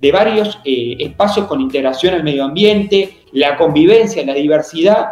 [0.00, 5.06] de, varios eh, espacios con integración al medio ambiente, la convivencia, la diversidad,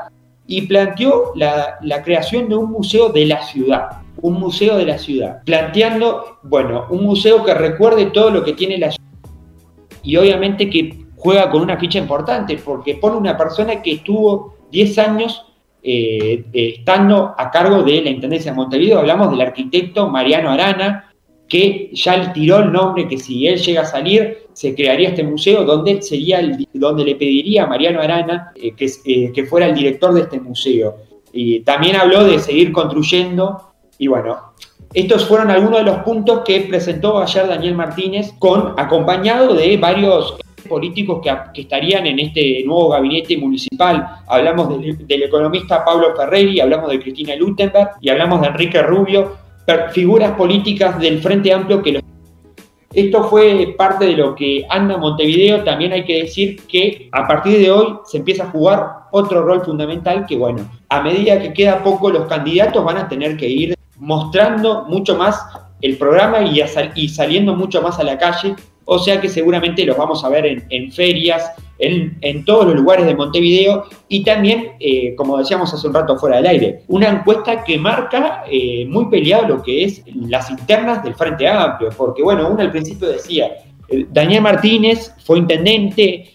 [0.46, 4.98] y planteó la, la creación de un museo de la ciudad un museo de la
[4.98, 9.04] ciudad, planteando, bueno, un museo que recuerde todo lo que tiene la ciudad
[10.02, 14.98] y obviamente que juega con una ficha importante porque pone una persona que estuvo 10
[14.98, 15.46] años
[15.82, 21.10] eh, estando a cargo de la Intendencia de Montevideo, hablamos del arquitecto Mariano Arana,
[21.48, 25.22] que ya le tiró el nombre que si él llega a salir, se crearía este
[25.22, 29.66] museo donde, sería el, donde le pediría a Mariano Arana eh, que, eh, que fuera
[29.66, 30.96] el director de este museo.
[31.64, 34.54] También habló de seguir construyendo y bueno,
[34.92, 40.36] estos fueron algunos de los puntos que presentó ayer Daniel Martínez, con, acompañado de varios
[40.68, 44.06] políticos que, estarían en este nuevo gabinete municipal.
[44.26, 49.32] Hablamos del, economista Pablo Ferreri, hablamos de Cristina Lutenberg y hablamos de Enrique Rubio,
[49.92, 52.00] figuras políticas del Frente Amplio que
[52.92, 55.64] Esto fue parte de lo que anda Montevideo.
[55.64, 59.64] También hay que decir que a partir de hoy se empieza a jugar otro rol
[59.64, 63.74] fundamental que, bueno, a medida que queda poco, los candidatos van a tener que ir
[63.98, 65.40] mostrando mucho más
[65.80, 66.60] el programa y,
[66.94, 68.54] y, saliendo mucho más a la calle.
[68.86, 73.14] O sea que seguramente los vamos a ver en, ferias, en, todos los lugares de
[73.14, 77.78] Montevideo y también, eh, como decíamos hace un rato fuera del aire, una encuesta que
[77.78, 82.60] marca eh, muy peleado lo que es las internas del Frente Amplio, porque bueno, uno
[82.60, 83.52] al principio decía,
[83.88, 86.30] eh, Daniel Martínez fue intendente,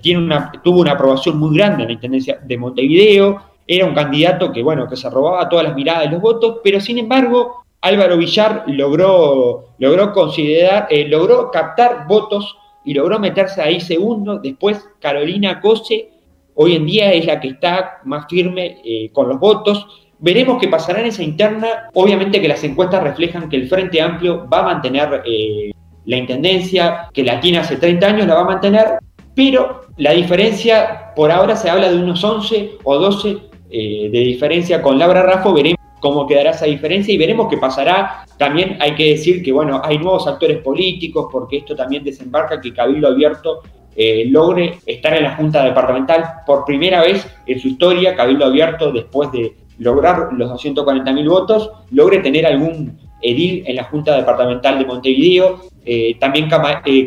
[0.00, 4.50] tiene una, tuvo una aprobación muy grande en la Intendencia de Montevideo, era un candidato
[4.50, 8.16] que, bueno, que se robaba todas las miradas de los votos, pero sin embargo, Álvaro
[8.16, 14.38] Villar logró, logró considerar, eh, logró captar votos y logró meterse ahí segundo.
[14.38, 16.08] Después, Carolina Cose,
[16.54, 19.86] hoy en día es la que está más firme eh, con los votos.
[20.18, 21.90] Veremos qué pasará en esa interna.
[21.92, 25.70] Obviamente que las encuestas reflejan que el Frente Amplio va a mantener eh,
[26.06, 28.98] la intendencia, que la tiene hace 30 años, la va a mantener,
[29.36, 34.82] pero la diferencia, por ahora se habla de unos 11 o 12 eh, de diferencia
[34.82, 38.24] con Laura Raffo, veremos cómo quedará esa diferencia y veremos qué pasará.
[38.36, 42.72] También hay que decir que, bueno, hay nuevos actores políticos, porque esto también desembarca que
[42.72, 43.62] Cabildo Abierto
[43.96, 48.92] eh, logre estar en la Junta Departamental por primera vez en su historia, Cabildo Abierto,
[48.92, 54.86] después de lograr los 240.000 votos, logre tener algún edil en la Junta Departamental de
[54.86, 55.60] Montevideo.
[55.84, 56.48] Eh, también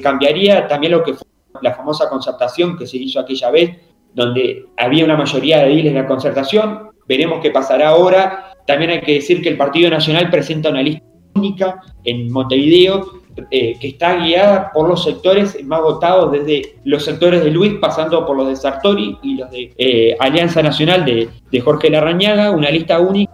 [0.02, 1.28] cambiaría también lo que fue
[1.62, 3.78] la famosa concertación que se hizo aquella vez,
[4.14, 6.90] donde había una mayoría de ediles de la concertación.
[7.08, 8.54] Veremos qué pasará ahora.
[8.68, 13.78] También hay que decir que el Partido Nacional presenta una lista única en Montevideo eh,
[13.80, 18.36] que está guiada por los sectores más votados, desde los sectores de Luis, pasando por
[18.36, 23.00] los de Sartori y los de eh, Alianza Nacional de, de, Jorge Larrañaga, una lista
[23.00, 23.32] única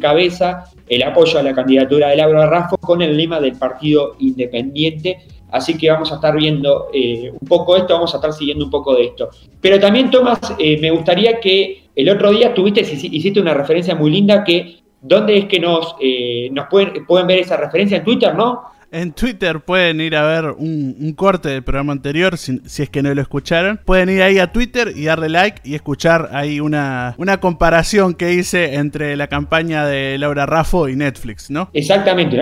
[0.00, 5.18] cabeza el apoyo a la candidatura de Laura Raffo con el lema del Partido Independiente
[5.50, 8.70] Así que vamos a estar viendo eh, un poco esto, vamos a estar siguiendo un
[8.70, 9.30] poco de esto.
[9.60, 14.10] Pero también, Tomás, eh, me gustaría que el otro día tuviste, hiciste una referencia muy
[14.10, 18.34] linda que, ¿dónde es que nos, eh, nos pueden, pueden ver esa referencia en Twitter,
[18.34, 18.62] no?
[18.90, 23.12] En Twitter pueden ir a ver un, corte del programa anterior, si, es que no
[23.12, 23.80] lo escucharon.
[23.84, 28.76] Pueden ir ahí a Twitter y darle like y escuchar ahí una, comparación que hice
[28.76, 31.68] entre la campaña de Laura Raffo y Netflix, ¿no?
[31.74, 32.36] Exactamente,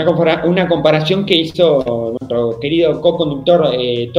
[0.45, 4.13] una, comparación que hizo nuestro querido co-conductor eh,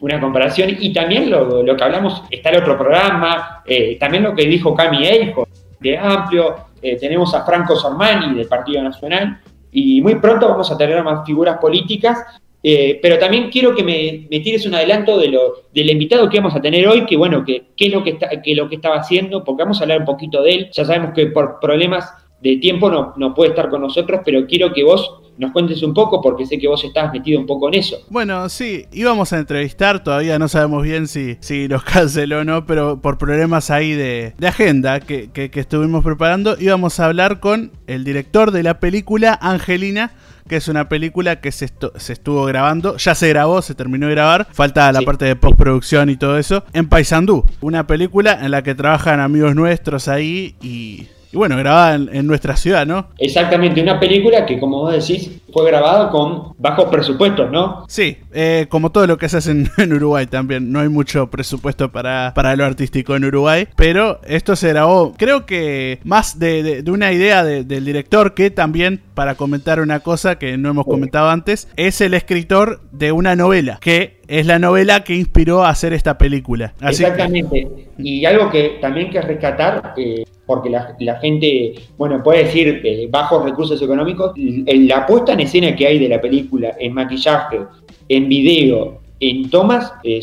[0.00, 4.34] una comparación y también lo, lo, que hablamos, está el otro programa, eh, también lo
[4.34, 5.46] que dijo Cami Eijo
[5.80, 9.40] de Amplio, eh, tenemos a Franco Sormani del Partido Nacional,
[9.74, 12.18] y muy pronto vamos a tener más figuras políticas.
[12.66, 16.54] Eh, pero también quiero que me, tires un adelanto de lo, del invitado que vamos
[16.54, 18.96] a tener hoy, que bueno, que qué es lo que, está, que lo que estaba
[18.96, 20.70] haciendo, porque vamos a hablar un poquito de él.
[20.72, 22.10] Ya sabemos que por problemas
[22.44, 25.94] de tiempo no, no puede estar con nosotros, pero quiero que vos nos cuentes un
[25.94, 27.96] poco porque sé que vos estás metido un poco en eso.
[28.10, 32.66] Bueno, sí, íbamos a entrevistar, todavía no sabemos bien si, si nos canceló o no,
[32.66, 38.50] pero por problemas ahí de, agenda que, estuvimos preparando, íbamos a hablar con el director
[38.50, 40.12] de la película Angelina
[40.46, 44.12] que es una película que se, se, estuvo grabando, ya se grabó, se terminó de
[44.12, 48.62] grabar, falta la parte de postproducción y todo eso, en Paysandú, una película en la
[48.62, 53.08] que trabajan amigos nuestros ahí y y bueno, grabada en, nuestra ciudad, ¿no?
[53.18, 57.84] Exactamente, una película que como vos decís fue grabada con bajos presupuestos, ¿no?
[57.88, 61.90] Sí, eh, como todo lo que se hace en, Uruguay también, no hay mucho presupuesto
[61.90, 67.10] para, para lo artístico en Uruguay, pero esto se grabó, creo que más de, una
[67.10, 72.00] idea del director que también, para comentar una cosa que no hemos comentado antes, es
[72.00, 76.74] el escritor de una novela, que es la novela que inspiró a hacer esta película.
[76.80, 77.88] Exactamente.
[77.98, 83.44] Y algo que también que rescatar, eh, porque la, gente, bueno, puede decir eh, bajos
[83.44, 87.60] recursos económicos, la puesta en escena que hay de la película, en maquillaje,
[88.08, 90.20] en video, en tomas, eh,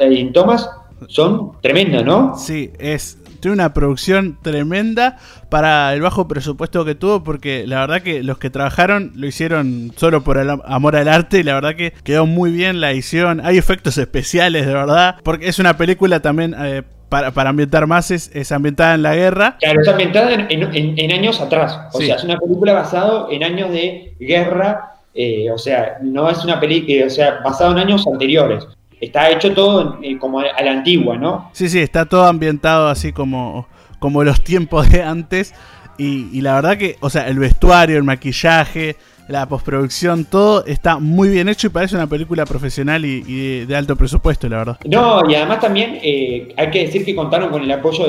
[0.00, 0.68] en tomas
[1.06, 2.36] son tremendas, ¿no?
[2.36, 8.02] Sí, es tiene una producción tremenda para el bajo presupuesto que tuvo, porque la verdad
[8.02, 11.74] que los que trabajaron lo hicieron solo por el amor al arte y la verdad
[11.74, 13.40] que quedó muy bien la edición.
[13.44, 16.54] Hay efectos especiales, de verdad, porque es una película también...
[16.58, 19.56] Eh, para, ambientar más es, ambientada en la guerra.
[19.58, 21.80] Claro, es ambientada en, años atrás.
[21.94, 24.92] O sea, es una película basada en años de guerra.
[25.14, 28.66] Eh, o sea, no es una película, o sea, basada en años anteriores
[29.00, 31.50] está hecho todo eh, como a la antigua, ¿no?
[31.52, 35.54] Sí, sí, está todo ambientado así como, como los tiempos de antes.
[36.00, 38.94] Y, la verdad que, o sea, el vestuario, el maquillaje,
[39.26, 43.96] la postproducción, todo está muy bien hecho y parece una película profesional y, de, alto
[43.96, 44.78] presupuesto, la verdad.
[44.84, 48.08] No, y además también eh, hay que decir que contaron con el apoyo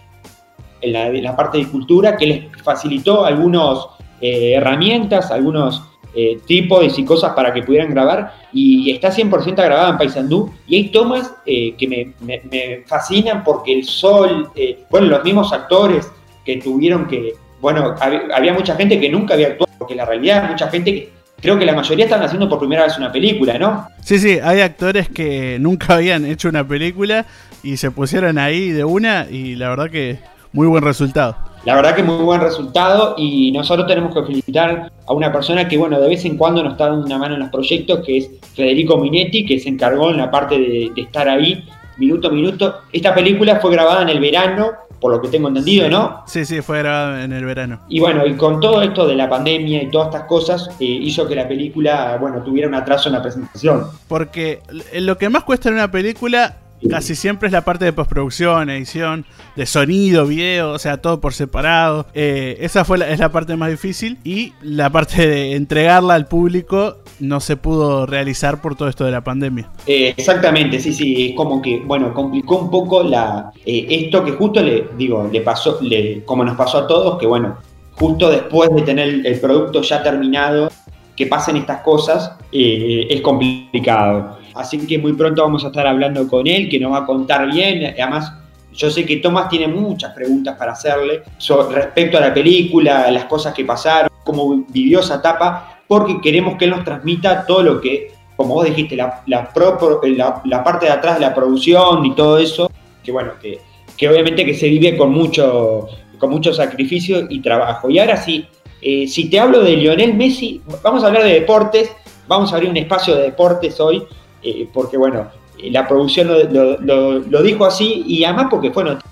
[0.81, 3.79] de la, parte de cultura que les facilitó algunas
[4.21, 9.91] eh, herramientas, algunos eh, tipos y cosas para que pudieran grabar y está 100% grabada
[9.91, 15.23] en Paysandú y hay tomas eh, que me, fascinan porque el sol, eh, bueno, los
[15.23, 16.11] mismos actores
[16.43, 20.67] que tuvieron que, bueno, había, mucha gente que nunca había actuado, porque la realidad mucha
[20.69, 23.87] gente que creo que la mayoría están haciendo por primera vez una película, ¿no?
[24.03, 27.25] Sí, sí, hay actores que nunca habían hecho una película
[27.61, 30.19] y se pusieron ahí de una y la verdad que
[30.53, 31.48] muy buen resultado.
[31.65, 35.77] La verdad que muy buen resultado y nosotros tenemos que felicitar a una persona que,
[35.77, 38.29] bueno, de vez en cuando nos está dando una mano en los proyectos, que es
[38.55, 41.65] Federico Minetti, que se encargó en la parte de, estar ahí
[41.97, 42.75] minuto a minuto.
[42.93, 46.23] Esta película fue grabada en el verano, por lo que tengo entendido, ¿no?
[46.27, 47.81] Sí, sí, fue grabada en el verano.
[47.89, 51.27] Y bueno, y con todo esto de la pandemia y todas estas cosas, eh, hizo
[51.27, 53.85] que la película, bueno, tuviera un atraso en la presentación.
[54.07, 54.61] Porque
[54.93, 56.55] lo que más cuesta en una película
[56.87, 61.33] casi siempre es la parte de postproducción, edición, de sonido, video, o sea, todo por
[61.33, 62.05] separado.
[62.13, 66.27] Eh, esa fue la, es la parte más difícil y la parte de entregarla al
[66.27, 69.69] público no se pudo realizar por todo esto de la pandemia.
[69.87, 74.31] Eh, exactamente, sí, sí, es como que, bueno, complicó un poco la eh, esto que
[74.31, 77.57] justo le digo, le pasó, le, como nos pasó a todos, que bueno,
[77.93, 80.71] justo después de tener el producto ya terminado,
[81.15, 84.38] que pasen estas cosas, es complicado.
[84.59, 87.49] Así que muy pronto vamos a estar hablando con él, que nos va a contar
[87.49, 87.93] bien.
[87.97, 88.33] Además,
[88.73, 91.23] yo sé que Tomás tiene muchas preguntas para hacerle
[91.71, 96.65] respecto a la película, las cosas que pasaron, cómo vivió esa etapa, porque queremos que
[96.65, 101.21] él nos transmita todo lo que, como vos dijiste, la, la, parte de atrás de
[101.21, 102.69] la producción y todo eso,
[103.01, 107.89] que bueno, que, obviamente que se vive con mucho, con mucho sacrificio y trabajo.
[107.89, 108.45] Y ahora sí,
[108.81, 111.89] eh, si te hablo de Lionel Messi, vamos a hablar de deportes,
[112.27, 114.03] vamos a abrir un espacio de deportes hoy,
[114.43, 115.27] eh, porque bueno,
[115.63, 119.09] la producción lo, dijo así y además porque fue noticia.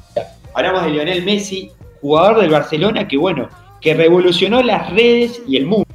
[0.54, 3.50] Hablamos de Lionel Messi, jugador del Barcelona que bueno,
[3.82, 5.86] que revolucionó las redes y el mundo.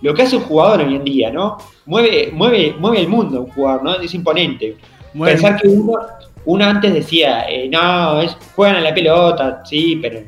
[0.00, 1.58] Lo que hace un jugador hoy en día, ¿no?
[1.86, 3.94] Mueve, mueve, mueve el mundo un jugador, ¿no?
[4.00, 4.76] Es imponente.
[5.18, 5.68] Pensar que
[6.44, 10.20] uno, antes decía, eh, no, es, juegan a la pelota, sí, pero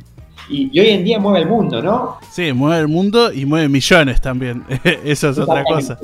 [0.48, 2.18] y, hoy en día mueve el mundo, ¿no?
[2.30, 4.64] Sí, mueve el mundo y mueve millones también.
[5.04, 5.98] Eso es otra cosa.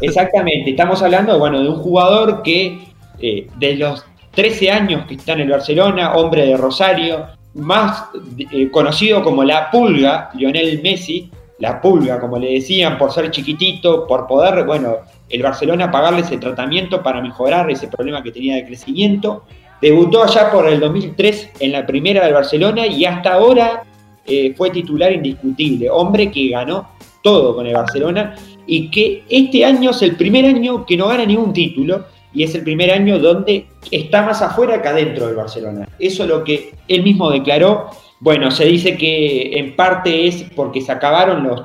[0.00, 0.70] Exactamente.
[0.70, 2.88] Estamos hablando, bueno, de un jugador que
[3.20, 8.04] eh, de los 13 años que está en el Barcelona, hombre de Rosario, más
[8.52, 14.06] eh, conocido como la pulga, Lionel Messi, la pulga, como le decían, por ser chiquitito,
[14.06, 14.96] por poder, bueno,
[15.28, 19.44] el Barcelona pagarle ese tratamiento para mejorar ese problema que tenía de crecimiento.
[19.80, 23.82] Debutó allá por el 2003 en la primera del Barcelona y hasta ahora
[24.26, 25.90] eh, fue titular indiscutible.
[25.90, 26.88] Hombre que ganó
[27.22, 28.34] todo con el Barcelona
[28.66, 32.54] y que este año es el primer año que no gana ningún título y es
[32.54, 35.88] el primer año donde está más afuera que adentro del Barcelona.
[35.98, 37.90] Eso es lo que él mismo declaró.
[38.20, 41.62] Bueno, se dice que en parte es porque se acabaron los,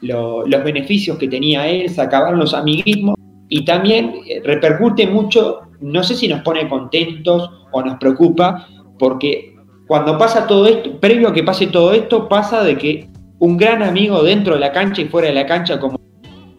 [0.00, 3.16] los, los beneficios que tenía él, se acabaron los amiguismos
[3.48, 8.66] y también eh, repercute mucho no sé si nos pone contentos o nos preocupa,
[8.98, 9.54] porque
[9.86, 13.82] cuando pasa todo esto, previo a que pase todo esto, pasa de que un gran
[13.82, 16.00] amigo dentro de la cancha y fuera de la cancha, como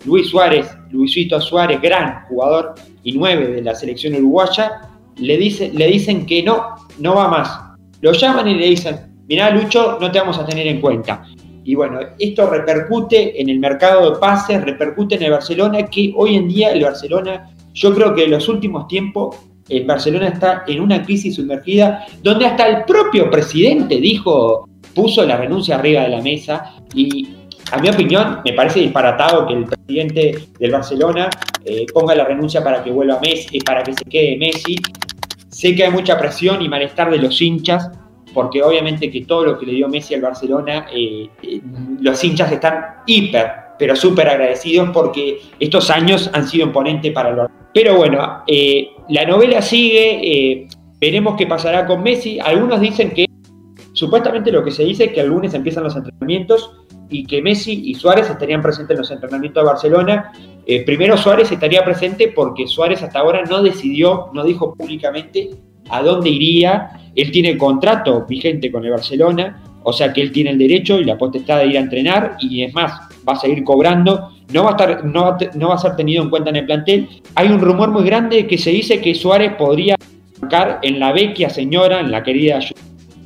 [0.05, 4.81] Luis Suárez, Luisito Suárez, gran jugador y nueve de la selección uruguaya,
[5.17, 7.59] le, dice, le dicen que no, no va más.
[8.01, 11.25] Lo llaman y le dicen, mirá Lucho, no te vamos a tener en cuenta.
[11.63, 16.35] Y bueno, esto repercute en el mercado de pases, repercute en el Barcelona, que hoy
[16.35, 19.35] en día el Barcelona, yo creo que en los últimos tiempos,
[19.67, 25.37] el Barcelona está en una crisis sumergida, donde hasta el propio presidente dijo, puso la
[25.37, 27.27] renuncia arriba de la mesa y
[27.71, 31.29] a mi opinión, me parece disparatado que el presidente del Barcelona
[31.65, 34.75] eh, ponga la renuncia para que vuelva Messi, para que se quede Messi.
[35.49, 37.89] Sé que hay mucha presión y malestar de los hinchas,
[38.33, 41.61] porque obviamente que todo lo que le dio Messi al Barcelona, eh, eh,
[42.01, 47.64] los hinchas están hiper, pero súper agradecidos porque estos años han sido imponentes para el.
[47.75, 48.41] Pero bueno,
[49.09, 50.65] la novela sigue,
[50.97, 52.39] veremos qué pasará con Messi.
[52.39, 53.25] Algunos dicen que,
[53.91, 56.71] supuestamente lo que se dice es que el lunes empiezan los entrenamientos
[57.09, 60.31] y que Messi y Suárez estarían presentes en los entrenamientos de Barcelona.
[60.65, 65.49] Eh, primero Suárez estaría presente porque Suárez hasta ahora no decidió, no dijo públicamente
[65.89, 66.91] a dónde iría.
[67.13, 71.03] Él tiene contrato vigente con el Barcelona, o sea que él tiene el derecho y
[71.03, 72.91] la potestad de ir a entrenar y es más,
[73.27, 74.31] va a seguir cobrando.
[74.51, 76.65] No va a, estar, no va no va a ser tenido en cuenta en el
[76.65, 77.07] plantel.
[77.35, 79.95] Hay un rumor muy grande que se dice que Suárez podría
[80.41, 82.59] marcar en la vecchia señora, en la querida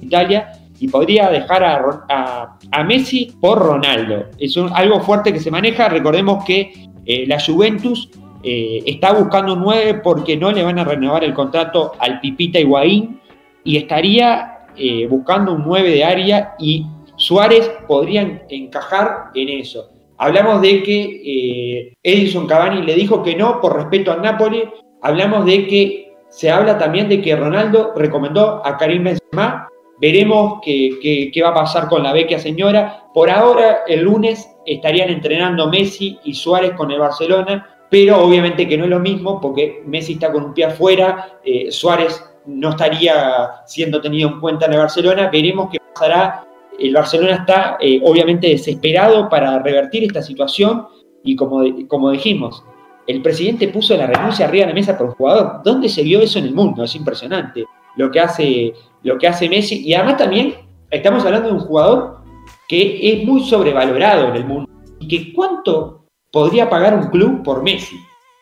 [0.01, 0.51] Italia,
[0.81, 4.25] y podría dejar a, Messi por Ronaldo.
[4.37, 5.87] Es algo fuerte que se maneja.
[5.87, 8.09] Recordemos que eh, la Juventus
[8.43, 12.59] eh, está buscando un 9 porque no le van a renovar el contrato al Pipita
[12.59, 13.21] Higuaín
[13.63, 19.89] y estaría eh, buscando un 9 de área y Suárez podría encajar en eso.
[20.17, 24.63] Hablamos de que Edison Cavani le dijo que no por respeto al Napoli.
[25.01, 29.69] Hablamos de que se habla también de que Ronaldo recomendó a Karim Benzema
[30.01, 33.03] Veremos qué, va a pasar con la vecchia señora.
[33.13, 38.77] Por ahora, el lunes estarían entrenando Messi y Suárez con el Barcelona, pero obviamente que
[38.77, 43.49] no es lo mismo porque Messi está con un pie afuera, eh, Suárez no estaría
[43.65, 45.29] siendo tenido en cuenta en el Barcelona.
[45.31, 46.45] Veremos qué pasará.
[46.77, 50.87] El Barcelona está eh, obviamente desesperado para revertir esta situación
[51.23, 52.63] y como, como dijimos,
[53.07, 55.61] el presidente puso la renuncia arriba de la mesa por un jugador.
[55.63, 56.83] ¿Dónde se vio eso en el mundo?
[56.83, 58.73] Es impresionante lo que hace
[59.03, 59.85] lo que hace Messi.
[59.85, 60.55] Y además también
[60.89, 62.19] estamos hablando de un jugador
[62.67, 64.69] que es muy sobrevalorado en el mundo.
[64.99, 67.95] Y que cuánto podría pagar un club por Messi.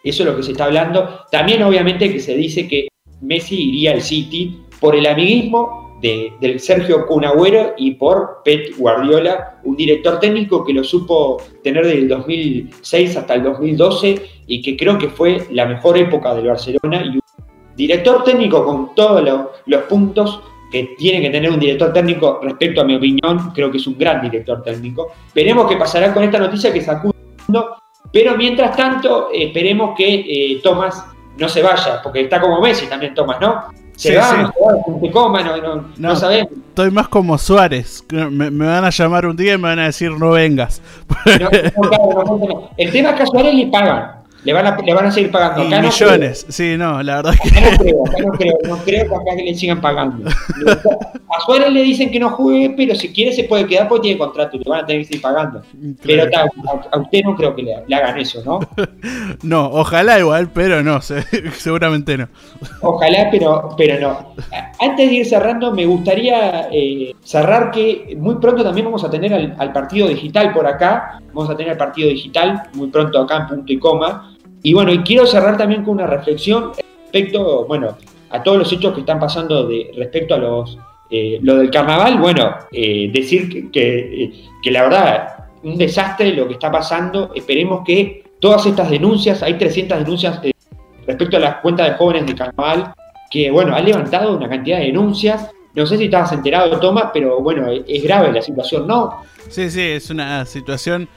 [0.03, 1.21] Eso es lo que se está hablando.
[1.31, 2.87] También obviamente que se dice que
[3.21, 9.59] Messi iría al City por el amiguismo de, del Sergio Cunagüero y por Pep Guardiola,
[9.63, 14.97] un director técnico que lo supo tener del 2006 hasta el 2012 y que creo
[14.97, 17.19] que fue la mejor época del Barcelona y
[17.77, 19.23] Director técnico con todos
[19.67, 20.41] los, puntos
[20.71, 23.95] que tiene que tener un director técnico respecto a mi opinión, creo que es un
[23.95, 25.11] gran director técnico.
[25.33, 27.13] Veremos qué pasará con esta noticia que el
[27.47, 27.77] mundo,
[28.11, 31.05] pero mientras tanto esperemos que eh, Tomás
[31.37, 33.65] no se vaya, porque está como Messi también Tomás, ¿no?
[33.95, 36.51] Se va, no se va, no, no, no, sabemos.
[36.69, 40.11] Estoy más como Suárez, me, van a llamar un día y me van a decir
[40.11, 40.83] no vengas.
[42.77, 45.31] el tema es que a Suárez le pagan, le van, a, le van a seguir
[45.31, 45.63] pagando.
[45.63, 47.61] Acá millones, sí, no, la verdad que.
[47.61, 50.29] no creo, acá no creo, no creo que acá le sigan pagando.
[51.29, 54.17] A Suárez le dicen que no juegue, pero si quiere se puede quedar porque tiene
[54.17, 55.61] contrato y le van a tener que seguir pagando.
[56.01, 58.59] Pero a, usted no creo que le, hagan eso, ¿no?
[59.43, 61.01] No, ojalá igual, pero no,
[61.57, 62.29] seguramente no.
[62.81, 64.35] Ojalá, pero, pero no.
[64.79, 69.33] Antes de ir cerrando, me gustaría eh, cerrar que muy pronto también vamos a tener
[69.33, 71.19] al, al partido digital por acá.
[71.33, 74.91] Vamos a tener el partido digital muy pronto acá en punto y coma y bueno,
[74.91, 76.71] y quiero cerrar también con una reflexión
[77.11, 77.97] respecto, bueno,
[78.29, 80.77] a todos los hechos que están pasando de, respecto a los,
[81.09, 82.19] eh, lo del carnaval.
[82.19, 85.27] Bueno, eh, decir que, eh, que, la verdad,
[85.63, 87.31] un desastre lo que está pasando.
[87.33, 90.41] Esperemos que todas estas denuncias, hay 300 denuncias
[91.05, 92.93] respecto a las cuentas de jóvenes de carnaval,
[93.31, 95.49] que bueno, han levantado una cantidad de denuncias.
[95.73, 99.21] No sé si estabas enterado, Tomás, pero bueno, es grave la situación, ¿no?
[99.49, 101.07] Sí, sí, es una situación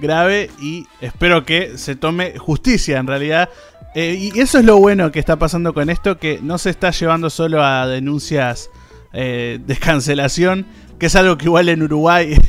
[0.00, 3.48] grave y espero que se tome justicia en realidad.
[3.94, 6.90] Eh, y eso es lo bueno que está pasando con esto, que no se está
[6.90, 8.70] llevando solo a denuncias
[9.12, 10.66] eh, de cancelación,
[10.98, 12.36] que es algo que igual en Uruguay,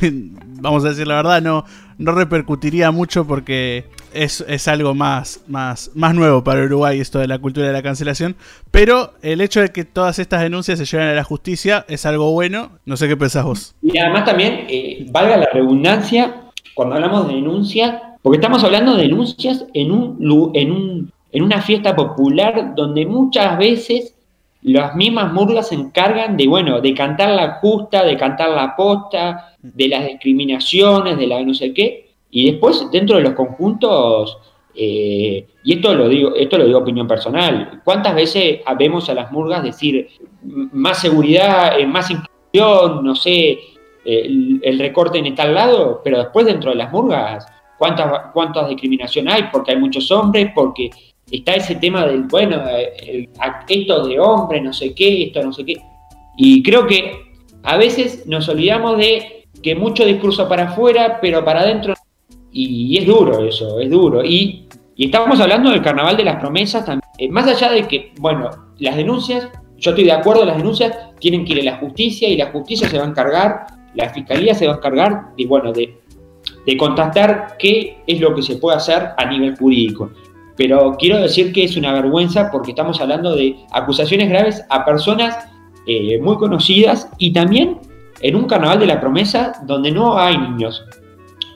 [0.60, 1.64] vamos a decir la verdad, no,
[1.98, 7.26] no repercutiría mucho porque es, es, algo más, más, más nuevo para Uruguay esto de
[7.26, 8.36] la cultura de la cancelación.
[8.70, 12.30] Pero el hecho de que todas estas denuncias se lleven a la justicia es algo
[12.32, 12.78] bueno.
[12.84, 13.74] No sé qué pensás vos.
[13.82, 16.41] Y además también, eh, valga la redundancia,
[16.74, 21.60] cuando hablamos de denuncia, porque estamos hablando de denuncias en, un, en, un, en una
[21.62, 24.14] fiesta popular donde muchas veces
[24.62, 29.56] las mismas murgas se encargan de, bueno, de cantar la justa, de cantar la posta,
[29.60, 34.38] de las discriminaciones, de la no sé qué, y después dentro de los conjuntos,
[34.74, 39.32] eh, y esto lo digo, esto lo digo opinión personal, ¿cuántas veces vemos a las
[39.32, 40.08] murgas decir
[40.42, 42.08] más seguridad, eh, más
[42.54, 43.58] no sé,
[44.04, 47.46] el, recorte en tal lado, pero después dentro de las murgas,
[47.78, 49.44] ¿cuántas, ¿cuántas discriminación hay?
[49.52, 50.90] Porque hay muchos hombres, porque
[51.30, 53.28] está ese tema del, bueno, el,
[53.68, 55.76] esto de hombre, no sé qué, esto no sé qué.
[56.36, 57.32] Y creo que
[57.62, 61.94] a veces nos olvidamos de que mucho discurso para afuera, pero para adentro.
[62.50, 64.24] Y, es duro eso, es duro.
[64.24, 67.08] Y, y, estamos hablando del carnaval de las promesas también.
[67.18, 71.44] Eh, más allá de que, bueno, las denuncias, yo estoy de acuerdo, las denuncias tienen
[71.44, 74.66] que ir a la justicia y la justicia se va a encargar, la fiscalía se
[74.66, 75.96] va a encargar y bueno, de,
[76.66, 80.10] de contactar qué es lo que se puede hacer a nivel jurídico.
[80.56, 85.36] Pero quiero decir que es una vergüenza porque estamos hablando de acusaciones graves a personas
[85.86, 87.78] eh, muy conocidas y también
[88.20, 90.84] en un carnaval de la promesa donde no hay niños,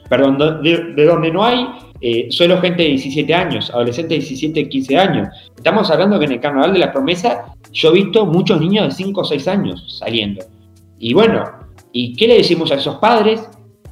[0.09, 1.65] perdón, de, donde no hay
[2.01, 5.27] eh, solo gente de 17 años, adolescentes de 17, 15 años.
[5.55, 8.91] Estamos hablando que en el carnaval de la promesa yo he visto muchos niños de
[8.91, 10.43] 5 o 6 años saliendo.
[10.99, 11.45] Y bueno,
[11.97, 13.49] ¿y qué le decimos a esos padres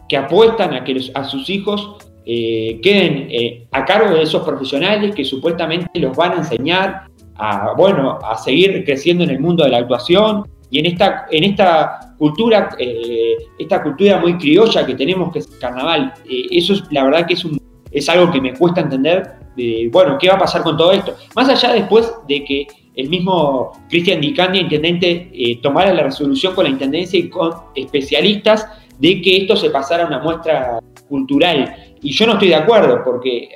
[0.07, 5.25] que apuestan a que a sus hijos eh, queden a cargo de esos profesionales que
[5.25, 9.79] supuestamente los van a enseñar a, bueno, a seguir creciendo en el mundo de la
[9.79, 15.39] actuación y en esta, en esta cultura, eh, esta cultura muy criolla que tenemos que
[15.39, 16.13] es el carnaval.
[16.29, 17.59] Eh, eso es, la verdad que es, un,
[17.91, 21.15] es algo que me cuesta entender, de, bueno, ¿qué va a pasar con todo esto?
[21.35, 26.63] Más allá después de que el mismo Cristian Dicandia, intendente, eh, tomara la resolución con
[26.63, 28.67] la intendencia y con especialistas
[28.99, 30.79] de que esto se pasara a una muestra
[31.09, 31.75] cultural.
[32.01, 33.49] Y yo no estoy de acuerdo, porque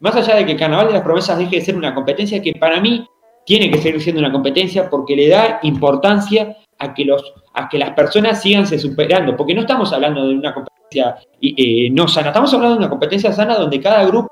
[0.00, 2.52] más allá de que el Carnaval de las Promesas deje de ser una competencia que
[2.54, 3.06] para mí
[3.44, 7.22] tiene que seguir siendo una competencia porque le da importancia a que, los,
[7.54, 11.90] a que las personas sigan se superando, porque no estamos hablando de una competencia eh,
[11.90, 14.30] no sana, estamos hablando de una competencia sana donde cada grupo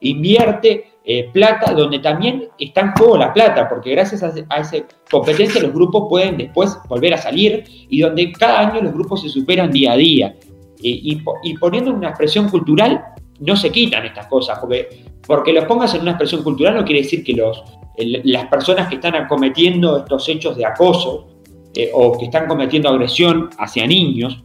[0.00, 4.76] invierte eh, plata, donde también está en juego la plata, porque gracias a, esa
[5.10, 9.28] competencia los grupos pueden después volver a salir y donde cada año los grupos se
[9.28, 10.36] superan día a día.
[10.82, 13.04] Eh, y, poniendo una expresión cultural,
[13.40, 17.02] no se quitan estas cosas, porque, porque los pongas en una expresión cultural no quiere
[17.02, 17.64] decir que los,
[17.96, 21.26] las personas que están acometiendo estos hechos de acoso
[21.74, 24.44] eh, o que están cometiendo agresión hacia niños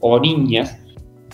[0.00, 0.78] o niñas,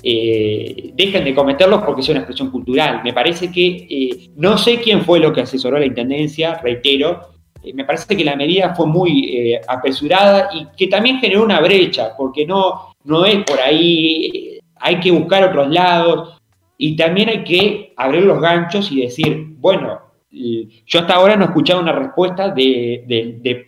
[0.03, 3.01] eh, dejen de cometerlos porque es una expresión cultural.
[3.05, 7.33] Me parece que eh, no sé quién fue lo que asesoró a la Intendencia, reitero,
[7.75, 12.45] me parece que la medida fue muy apresurada y que también generó una brecha, porque
[12.45, 16.41] no, no es por ahí, hay que buscar otros lados
[16.77, 20.01] y también hay que abrir los ganchos y decir, bueno,
[20.33, 23.05] yo hasta ahora no he escuchado una respuesta de,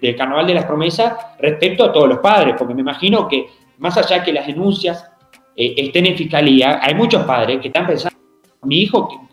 [0.01, 3.47] del Carnaval de las Promesas respecto a todos los padres, porque me imagino que
[3.78, 5.11] más allá que las denuncias
[5.57, 8.19] eh, estén en fiscalía, hay muchos padres que están pensando,
[8.63, 9.29] mi hijo,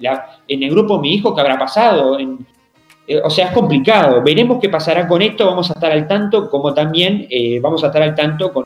[0.47, 2.17] en el grupo mi hijo, ¿qué habrá pasado?
[3.07, 4.21] Eh, o sea, es complicado.
[4.21, 7.87] Veremos qué pasará con esto, vamos a estar al tanto, como también eh, vamos a
[7.87, 8.65] estar al tanto con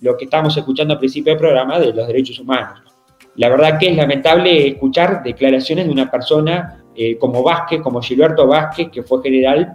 [0.00, 2.80] lo que estamos escuchando al principio del programa de los derechos humanos.
[3.36, 8.46] La verdad que es lamentable escuchar declaraciones de una persona eh, como Vázquez, como Gilberto
[8.46, 9.74] Vázquez, que fue general,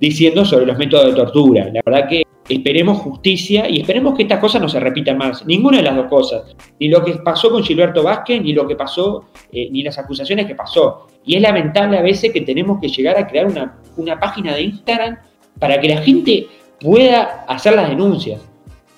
[0.00, 1.70] diciendo sobre los métodos de tortura.
[1.72, 5.46] La verdad que esperemos justicia y esperemos que estas cosas no se repitan más.
[5.46, 6.56] Ninguna de las dos cosas.
[6.80, 10.46] Ni lo que pasó con Gilberto Vázquez, ni lo que pasó, eh, ni las acusaciones
[10.46, 11.06] que pasó.
[11.24, 14.62] Y es lamentable a veces que tenemos que llegar a crear una, una página de
[14.62, 15.18] Instagram
[15.58, 16.46] para que la gente
[16.80, 18.40] pueda hacer las denuncias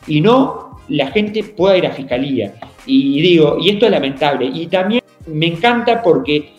[0.07, 2.55] y no la gente pueda ir a fiscalía.
[2.87, 4.47] Y digo, y esto es lamentable.
[4.47, 6.53] Y también me encanta porque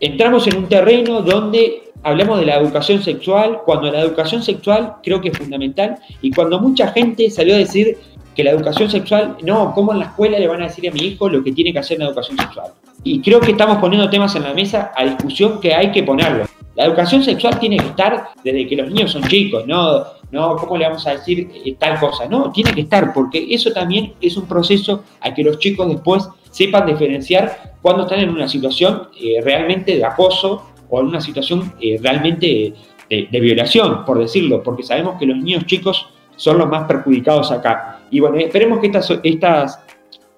[0.00, 5.20] entramos en un terreno donde hablamos de la educación sexual, cuando la educación sexual creo
[5.20, 7.98] que es fundamental y cuando mucha gente salió a decir
[8.36, 11.00] que la educación sexual, no, ¿cómo en la escuela le van a decir a mi
[11.00, 12.70] hijo lo que tiene que hacer en la educación sexual?
[13.02, 16.44] Y creo que estamos poniendo temas en la mesa a discusión que hay que ponerlo.
[16.76, 20.76] La educación sexual tiene que estar desde que los niños son chicos, no, no, ¿cómo
[20.76, 22.26] le vamos a decir eh, tal cosa?
[22.28, 26.28] No, tiene que estar, porque eso también es un proceso a que los chicos después
[26.52, 31.72] sepan diferenciar cuando están en una situación eh, realmente de acoso o en una situación
[31.80, 32.74] eh, realmente
[33.08, 38.00] de, violación, por decirlo, porque sabemos que los niños chicos son los más perjudicados acá.
[38.10, 39.80] Y bueno, esperemos que estas, estas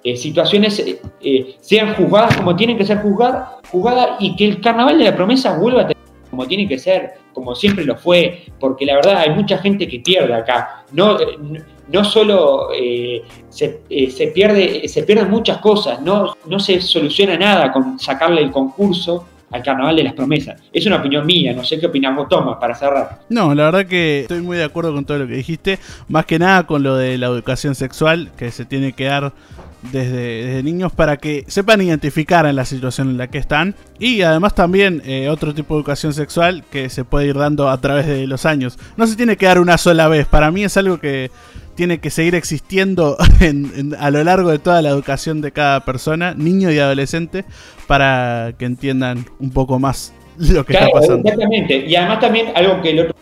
[0.05, 1.01] eh, situaciones
[1.61, 5.59] sean juzgadas como tienen que ser juzgadas, juzgadas y que el carnaval de la promesa
[5.59, 5.99] vuelva a tener
[6.31, 10.01] como tiene que ser, como siempre lo fue, porque la verdad hay mucha gente que
[10.01, 10.85] pierde acá.
[10.93, 11.17] No,
[11.89, 13.23] no solo eh,
[13.91, 18.51] eh, se, pierde, se pierden muchas cosas, no, no se soluciona nada con sacarle el
[18.51, 20.61] concurso al Carnaval de las Promesas.
[20.73, 23.21] Es una opinión mía, no sé qué opinas vos, Tomás, para cerrar.
[23.29, 25.79] No, la verdad que estoy muy de acuerdo con todo lo que dijiste,
[26.09, 29.33] más que nada con lo de la educación sexual, que se tiene que dar
[29.93, 33.75] desde, niños para que sepan identificar en la situación en la que están.
[33.99, 37.81] Y además también eh, otro tipo de educación sexual que se puede ir dando a
[37.81, 38.79] través de los años.
[38.97, 40.27] No se tiene que dar una sola vez.
[40.27, 41.31] Para mí es algo que
[41.75, 43.17] tiene que seguir existiendo
[43.99, 47.45] a lo largo de toda la educación de cada persona, niño y adolescente,
[47.89, 51.29] para que entiendan un poco más lo que está pasando.
[51.29, 51.85] Exactamente.
[51.87, 53.15] Y además también algo que el otro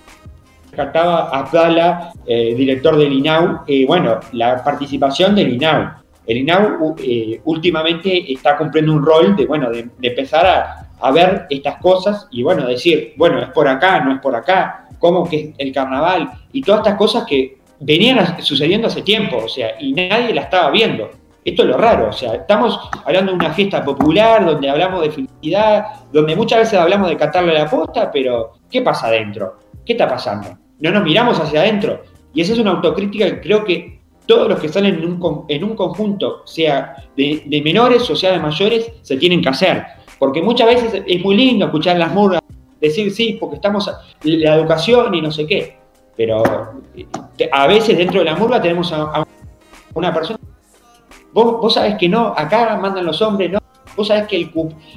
[0.71, 5.93] rescataba Abdala, eh, director del INAU, eh, bueno, la participación del INAU.
[6.27, 11.47] El INAU eh, últimamente está cumpliendo un rol de, bueno, de, empezar a, a, ver
[11.49, 15.37] estas cosas y, bueno, decir, bueno, es por acá, no es por acá, cómo que
[15.37, 19.93] es el carnaval y todas estas cosas que venían sucediendo hace tiempo, o sea, y
[19.93, 21.11] nadie la estaba viendo.
[21.47, 25.11] Esto es lo raro, o sea, estamos hablando de una fiesta popular donde hablamos de
[25.11, 29.57] felicidad, donde muchas veces hablamos de cantarle la posta, pero ¿qué pasa adentro?
[29.85, 30.59] ¿Qué está pasando?
[30.81, 32.03] No nos miramos hacia adentro.
[32.35, 36.43] Y esa es una autocrítica que creo que todos los que un, en un conjunto,
[36.45, 39.85] sea de, menores o sea de mayores, se tienen que hacer.
[40.19, 42.43] Porque muchas veces es muy lindo escuchar las murgas,
[42.81, 43.91] decir sí, porque estamos
[44.23, 45.87] la educación y no sé qué
[46.17, 46.43] pero
[46.97, 47.07] eh,
[47.53, 49.25] a veces dentro de la murga tenemos a,
[49.95, 50.39] una persona.
[51.37, 53.59] Vos, vos sabés que no, acá mandan los hombres, no.
[53.95, 54.51] Vos sabés que el,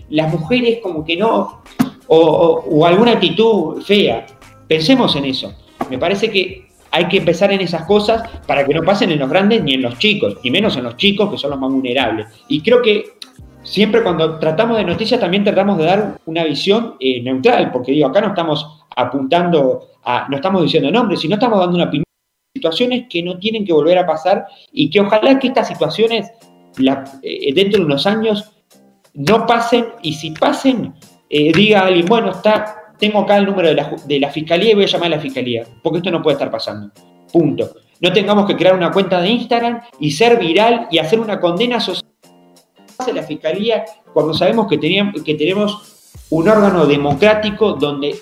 [0.10, 1.62] las mujeres como que no,
[2.08, 4.26] o, alguna actitud fea.
[4.66, 5.54] Pensemos en eso.
[5.90, 9.30] Me parece que hay que empezar en esas cosas para que no pasen en los
[9.30, 12.28] grandes ni en los chicos, y menos en los chicos que son los más vulnerables.
[12.48, 13.18] Y creo que
[13.64, 18.08] siempre cuando tratamos de noticias también tratamos de dar una visión eh, neutral, porque digo,
[18.08, 19.90] acá no estamos apuntando
[20.30, 22.06] no estamos diciendo nombres, sino estamos dando una opinión
[22.54, 26.32] situaciones que no tienen que volver a pasar y que ojalá que estas situaciones
[27.22, 28.52] eh, dentro de unos años
[29.14, 30.94] no pasen y si pasen,
[31.30, 34.76] eh, diga alguien, bueno, está, tengo acá el número de la, de la fiscalía y
[34.76, 36.92] voy a llamar a la fiscalía, porque esto no puede estar pasando.
[37.32, 37.72] Punto.
[38.02, 41.80] No tengamos que crear una cuenta de Instagram y ser viral y hacer una condena
[41.80, 42.10] social
[43.14, 48.16] la fiscalía cuando sabemos que, teníamos, que tenemos un órgano democrático donde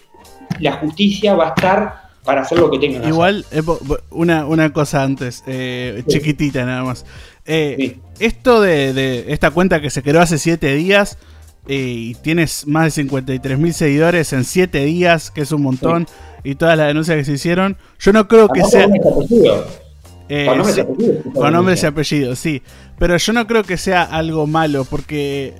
[0.59, 3.45] la justicia va a estar para hacer lo que tenga que Igual,
[4.11, 7.05] una, una cosa antes, eh, chiquitita nada más.
[7.45, 11.17] Eh, esto de, esta cuenta que se creó hace 7 días
[11.69, 16.05] eh, y tienes más de 53 mil seguidores en 7 días, que es un montón,
[16.43, 18.89] y todas las denuncias que se hicieron, yo no creo que sea...
[21.33, 22.61] con nombres y apellidos, sí.
[22.99, 25.53] Pero yo no creo que sea algo malo, porque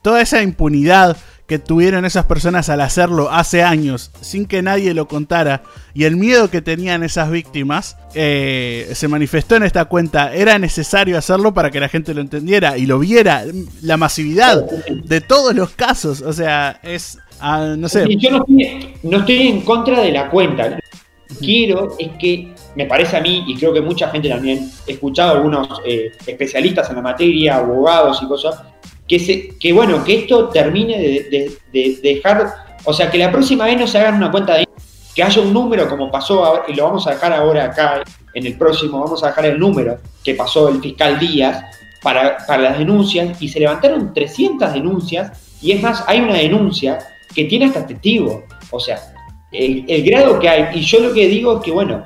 [0.00, 1.16] toda esa impunidad
[1.46, 5.62] que tuvieron esas personas al hacerlo hace años sin que nadie lo contara
[5.94, 10.34] y el miedo que tenían esas víctimas eh, se manifestó en esta cuenta.
[10.34, 13.44] Era necesario hacerlo para que la gente lo entendiera y lo viera.
[13.82, 14.64] La masividad
[15.04, 16.22] de todos los casos.
[16.22, 17.18] O sea, es...
[17.40, 18.06] Ah, no sé.
[18.16, 20.78] Yo no estoy, en contra de la cuenta.
[21.40, 25.30] Quiero es que me parece a mí, y creo que mucha gente también, he escuchado
[25.30, 28.62] a algunos eh, especialistas en la materia, abogados y cosas,
[29.18, 32.54] que, bueno, que esto termine de, dejar,
[32.84, 34.68] o sea, que la próxima vez no se hagan una cuenta de
[35.14, 38.02] que haya un número como pasó, y lo vamos a dejar ahora acá
[38.34, 41.62] en el próximo, vamos a dejar el número que pasó el fiscal Díaz
[42.02, 46.98] para, para las denuncias, y se levantaron 300 denuncias, y es más, hay una denuncia
[47.34, 49.00] que tiene hasta testigo, o sea,
[49.52, 52.04] el, el grado que hay, y yo lo que digo es que, bueno,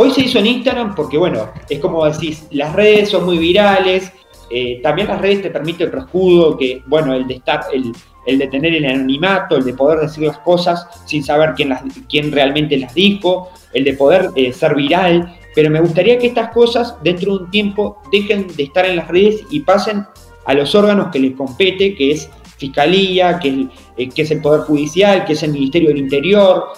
[0.00, 4.12] Hoy se hizo en Instagram porque, bueno, es como decís, las redes son muy virales,
[4.50, 7.92] eh, también las redes te permiten otro escudo, que, bueno, el de estar, el,
[8.26, 11.82] el, de tener el anonimato, el de poder decir las cosas sin saber quién, las,
[12.08, 15.34] quién realmente las dijo, el de poder eh, ser viral.
[15.54, 19.08] Pero me gustaría que estas cosas, dentro de un tiempo, dejen de estar en las
[19.08, 20.04] redes y pasen
[20.46, 23.68] a los órganos que les compete, que es Fiscalía, que
[23.98, 26.68] eh, que es el Poder Judicial, que es el Ministerio del Interior,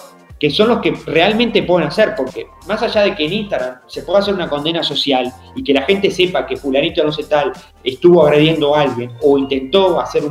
[0.41, 4.01] que son los que realmente pueden hacer, porque más allá de que en Instagram se
[4.01, 7.51] pueda hacer una condena social y que la gente sepa que fulanito no sé tal
[7.83, 10.23] estuvo agrediendo a alguien o intentó hacer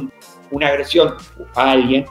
[0.51, 1.15] una agresión
[1.55, 2.07] a alguien,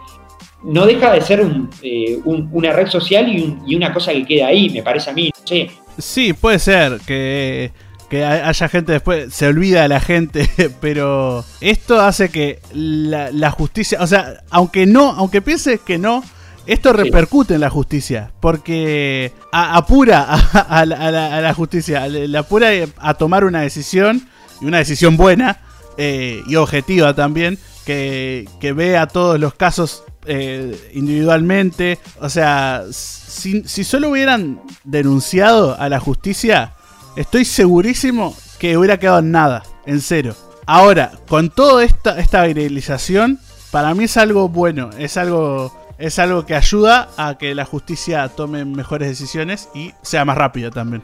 [0.63, 1.45] no deja de ser
[1.81, 5.67] eh, una red social y, una cosa que queda ahí, me parece a mí, no.
[5.97, 7.71] Sí, puede ser que
[8.09, 10.49] que haya gente después, se olvida de la gente,
[10.81, 16.23] pero esto hace que la, la, justicia, o sea, aunque no, aunque pienses que no,
[16.69, 20.21] esto repercute en la justicia, porque apura
[20.69, 24.27] a, la, justicia, le apura a tomar una decisión,
[24.61, 25.61] y una decisión buena
[25.97, 31.97] eh, y objetiva también, que, que ve a todos los casos eh, individualmente.
[32.21, 36.73] O sea, si, si, solo hubieran denunciado a la justicia,
[37.15, 40.35] estoy segurísimo que hubiera quedado en nada, en cero.
[40.67, 43.39] Ahora, con toda esta, esta viralización,
[43.71, 48.27] para mí es algo bueno, es algo es algo que ayuda a que la justicia
[48.29, 51.03] tome mejores decisiones y sea más rápida también.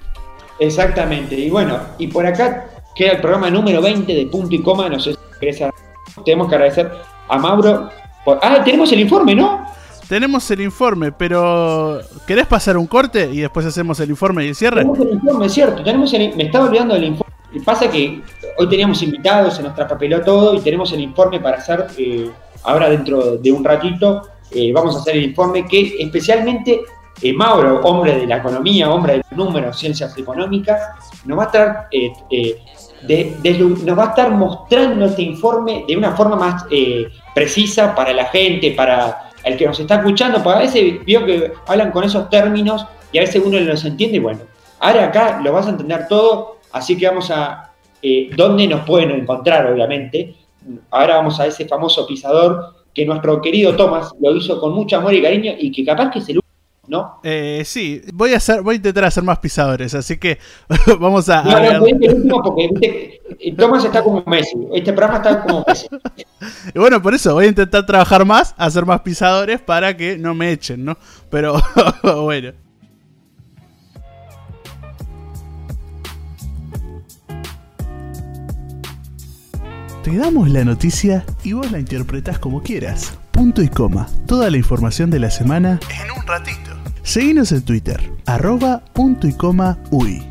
[0.60, 1.36] Exactamente.
[1.36, 4.88] Y bueno, y por acá queda el programa número 20 de punto y coma.
[4.88, 5.62] No sé si querés
[6.24, 6.92] Tenemos que agradecer
[7.28, 7.90] a Mauro.
[8.42, 9.66] Ah, tenemos el informe, ¿no?
[10.08, 14.56] Tenemos el informe, pero ¿querés pasar un corte y después hacemos el informe y el
[14.56, 14.82] cierre?
[14.82, 15.84] Tenemos el informe, es cierto.
[15.84, 17.34] Tenemos me estaba olvidando del informe.
[17.66, 18.22] Pasa que
[18.58, 22.30] hoy teníamos invitados, se nos traspapeló todo y tenemos el informe para hacer eh,
[22.64, 24.30] ahora dentro de un ratito.
[24.52, 26.82] Eh, vamos a hacer el informe que especialmente
[27.22, 30.82] eh, Mauro, hombre de la economía, hombre de números, ciencias económicas,
[31.26, 31.90] nos va a estar,
[33.86, 36.66] nos va a estar mostrando este informe de una forma más
[37.34, 41.54] precisa para la gente, para el que nos está escuchando, porque a veces vio que
[41.68, 44.42] hablan con esos términos y a veces uno no los entiende bueno,
[44.80, 47.72] ahora acá lo vas a entender todo, así que vamos a,
[48.02, 50.36] eh, ¿dónde nos pueden encontrar obviamente?
[50.90, 55.14] Ahora vamos a ese famoso pisador que nuestro querido Tomás lo hizo con mucho amor
[55.14, 56.42] y cariño y que capaz que se lo
[56.88, 57.20] ¿no?
[57.24, 60.38] Eh, sí, voy a hacer, voy a intentar hacer más pisadores, así que
[61.00, 61.44] vamos a.
[61.44, 63.20] No, este último porque
[63.58, 65.88] Tomás está como Messi, este programa está como Messi.
[66.74, 70.34] y bueno, por eso voy a intentar trabajar más, hacer más pisadores para que no
[70.34, 70.98] me echen, ¿no?
[71.30, 71.56] Pero
[72.24, 72.54] bueno.
[80.06, 83.18] Te damos la noticia y vos la interpretás como quieras.
[83.32, 84.08] Punto y coma.
[84.28, 86.70] Toda la información de la semana en un ratito.
[87.02, 90.22] Seguinos en Twitter, arroba punto y coma UI.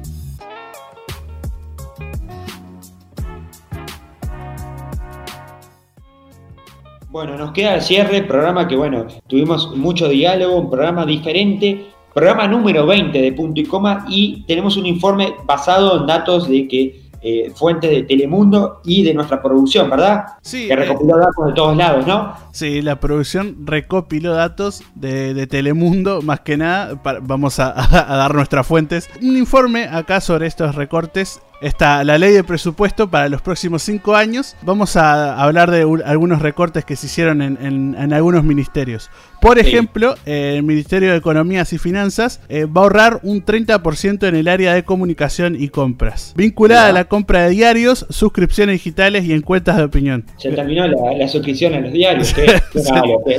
[7.09, 12.47] Bueno, nos queda el cierre, programa que bueno, tuvimos mucho diálogo, un programa diferente, programa
[12.47, 17.04] número 20 de punto y coma y tenemos un informe basado en datos de que
[17.27, 20.27] eh, fuentes de Telemundo y de nuestra producción, ¿verdad?
[20.43, 20.69] Sí.
[20.69, 22.35] Que recopiló datos de todos lados, ¿no?
[22.53, 29.09] Sí, la producción recopiló datos de, Telemundo, más que nada, vamos a, dar nuestras fuentes.
[29.23, 34.15] Un informe acá sobre estos recortes está la ley de presupuesto para los próximos cinco
[34.15, 34.55] años.
[34.61, 39.11] Vamos a hablar de algunos recortes que se hicieron en, algunos ministerios.
[39.45, 44.37] Por ejemplo, el Ministerio de Economías y Finanzas eh, va a ahorrar un 30% en
[44.37, 49.35] el área de comunicación y compras, vinculada a la compra de diarios, suscripciones digitales y
[49.35, 50.25] encuestas de opinión.
[50.39, 52.91] Se terminó la, suscripción a los diarios, que es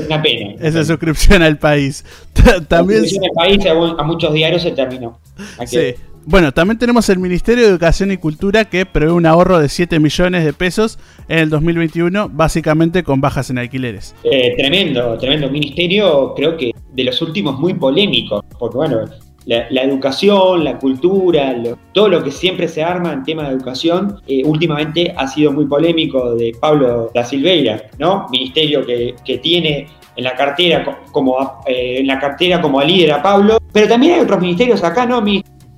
[0.07, 0.53] una, pena.
[0.61, 2.05] Esa suscripción al país.
[2.67, 3.01] También...
[3.01, 3.65] La suscripción al país
[3.97, 5.17] a, muchos diarios se terminó.
[5.65, 5.95] Sí.
[6.27, 9.99] Bueno, también tenemos el Ministerio de Educación y Cultura que prevé un ahorro de 7
[9.99, 10.97] millones de pesos
[11.27, 14.15] en el 2021, básicamente con bajas en alquileres.
[14.23, 15.51] Eh, tremendo, tremendo.
[15.51, 19.05] Ministerio, creo que de los últimos muy polémicos, porque bueno,
[19.45, 21.55] la, educación, la cultura,
[21.93, 25.65] todo lo que siempre se arma en tema de educación, eh, últimamente ha sido muy
[25.65, 28.25] polémico de Pablo da Silveira, ¿no?
[28.31, 29.13] Ministerio que,
[29.43, 34.15] tiene en la cartera como eh, en la cartera como líder a Pablo, pero también
[34.15, 35.21] hay otros ministerios acá, ¿no?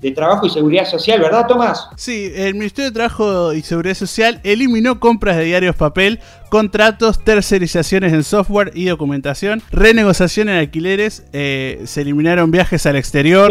[0.02, 1.90] De Trabajo y Seguridad Social, ¿verdad, Tomás?
[1.96, 6.20] Sí, el Ministerio de Trabajo y Seguridad Social eliminó compras de diarios papel,
[6.50, 13.50] contratos, tercerizaciones en software y documentación, renegociación en alquileres, eh, se eliminaron viajes al exterior.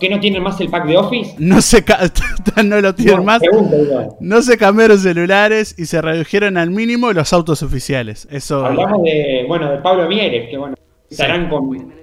[0.00, 1.34] ¿Que no, tienen más el pack de Office?
[1.38, 1.84] No se
[2.64, 3.40] no lo tienen más.
[4.20, 8.28] no se cambiaron celulares y se redujeron al mínimo los autos oficiales.
[8.30, 8.64] Eso.
[8.64, 10.74] Hablamos de, bueno, de Pablo Mieres, que bueno
[11.12, 11.50] estarán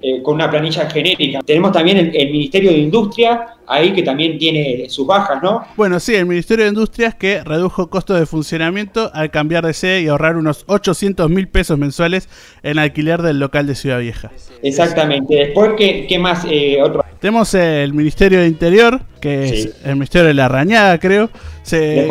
[0.01, 1.39] eh, con, una planilla genérica.
[1.45, 5.63] Tenemos también el, Ministerio de Industria, ahí que también tiene sus bajas, ¿no?
[5.75, 10.01] Bueno, sí, el Ministerio de Industrias que redujo costos de funcionamiento al cambiar de sede
[10.01, 12.29] y ahorrar unos 800 mil pesos mensuales
[12.63, 14.31] en alquiler del local de Ciudad Vieja.
[14.61, 15.35] Exactamente.
[15.35, 16.45] Después, ¿qué, más?
[16.49, 17.03] Eh, otro?
[17.19, 21.29] Tenemos el Ministerio de Interior, que es el Ministerio de la Rañada, creo.
[21.63, 22.07] Se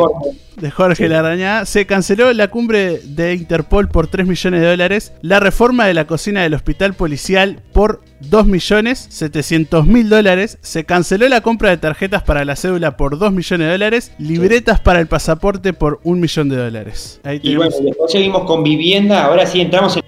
[0.59, 1.07] de Jorge.
[1.07, 5.93] Larañá, se canceló la cumbre de Interpol por 3 millones de dólares, la reforma de
[5.93, 11.69] la cocina del hospital policial por 2 millones 700 mil dólares, se canceló la compra
[11.69, 15.99] de tarjetas para la cédula por 2 millones de dólares, libretas para el pasaporte por
[16.03, 17.21] 1 millón de dólares.
[17.41, 20.03] y bueno, después seguimos con vivienda, ahora sí entramos en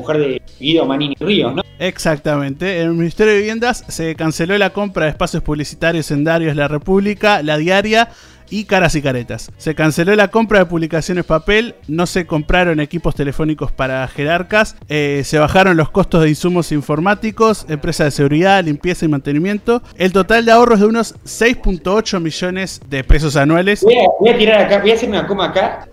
[0.00, 1.62] mujer de Guido Manini Ríos, ¿no?
[1.78, 2.80] Exactamente.
[2.80, 6.68] En el Ministerio de Viviendas se canceló la compra de espacios publicitarios en Darios La
[6.68, 8.10] República, La Diaria,
[8.50, 9.50] y caras y caretas.
[9.56, 15.22] Se canceló la compra de publicaciones papel, no se compraron equipos telefónicos para jerarcas, eh,
[15.24, 19.82] se bajaron los costos de insumos informáticos, empresas de seguridad, limpieza y mantenimiento.
[19.96, 23.84] El total de ahorros de unos 6.8 millones de pesos anuales.
[23.84, 25.88] Voy a, tirar acá, voy a hacerme una coma acá.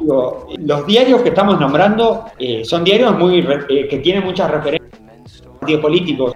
[0.00, 4.90] los diarios que estamos nombrando eh, son diarios muy eh, que tienen muchas referencias
[5.80, 6.34] políticos,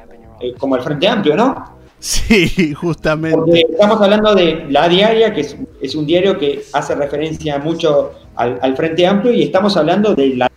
[0.59, 1.78] como el Frente Amplio, ¿no?
[1.99, 3.37] Sí, justamente.
[3.37, 5.41] Porque estamos hablando de La Diaria, que
[5.81, 10.51] es, un diario que hace referencia mucho al, Frente Amplio, y estamos hablando de La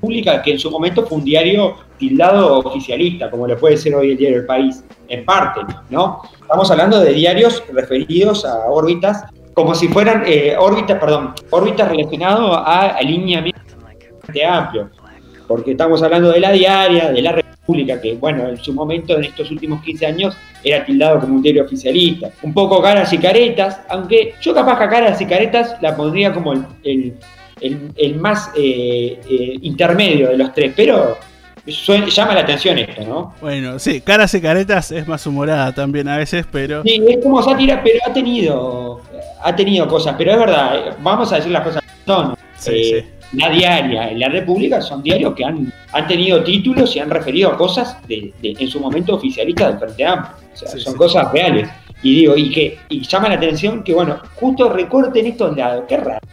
[0.00, 4.12] Pública, que en su momento fue un diario tildado oficialista, como le puede ser hoy
[4.12, 6.22] el diario El País, en parte, ¿no?
[6.40, 9.24] Estamos hablando de diarios referidos a órbitas
[9.54, 13.58] como si fueran eh, órbitas, perdón, órbitas relacionadas a alineamiento
[14.48, 14.88] amplio,
[15.48, 19.24] porque estamos hablando de la diaria, de la República, que bueno, en su momento, en
[19.24, 22.30] estos últimos 15 años, era tildado como un diario oficialista.
[22.42, 26.52] Un poco caras y caretas, aunque yo capaz que caras y caretas la pondría como
[26.52, 27.14] el,
[27.60, 31.16] el, más eh, eh, intermedio de los tres, pero
[31.66, 33.34] llama la atención esto, ¿no?
[33.40, 36.82] Bueno, sí, caras y caretas es más humorada también a veces, pero...
[36.82, 39.00] Sí, es como sátira, pero ha tenido,
[39.42, 42.36] ha tenido cosas, pero es verdad, vamos a decir las cosas que son.
[42.66, 47.50] Eh, la diaria, la República son diarios que han, han tenido títulos y han referido
[47.50, 50.34] a cosas de, en su momento oficialistas del Frente Amplio.
[50.52, 51.68] O sea, son cosas reales.
[52.02, 55.96] Y digo, y que y llama la atención que, bueno, justo recorten estos lados, qué
[55.96, 56.26] raro.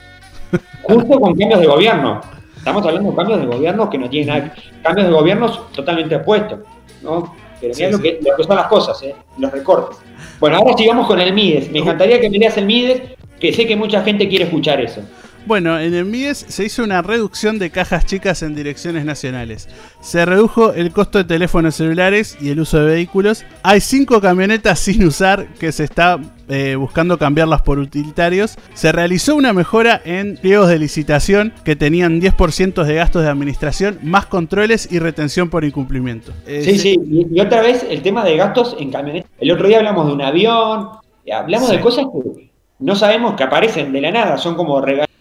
[0.83, 2.21] Justo con cambios de gobierno.
[2.55, 4.53] Estamos hablando de cambios de gobierno que no tienen nada.
[4.81, 6.59] Cambios de gobiernos totalmente opuestos.
[7.01, 7.35] ¿no?
[7.59, 9.15] Pero mira lo, que, son las cosas, ¿eh?
[9.37, 9.97] los recortes.
[10.39, 11.71] Bueno, ahora sigamos con el MIDES.
[11.71, 13.01] Me encantaría que me leas el MIDES,
[13.39, 15.01] que sé que mucha gente quiere escuchar eso.
[15.45, 19.69] Bueno, en el MIDES se hizo una reducción de cajas chicas en direcciones nacionales.
[20.01, 23.45] Se redujo el costo de teléfonos celulares y el uso de vehículos.
[23.61, 26.19] Hay cinco camionetas sin usar que se está
[26.49, 28.57] eh, buscando cambiarlas por utilitarios.
[28.73, 33.99] Se realizó una mejora en pliegos de licitación que tenían 10% de gastos de administración,
[34.01, 36.31] más controles y retención por incumplimiento.
[36.47, 36.99] Eh, sí, sí,
[37.31, 39.29] y, otra vez el tema de gastos en camionetas.
[39.39, 40.89] El otro día hablamos de un avión,
[41.31, 45.14] hablamos de cosas que no sabemos que aparecen de la nada, son como regalos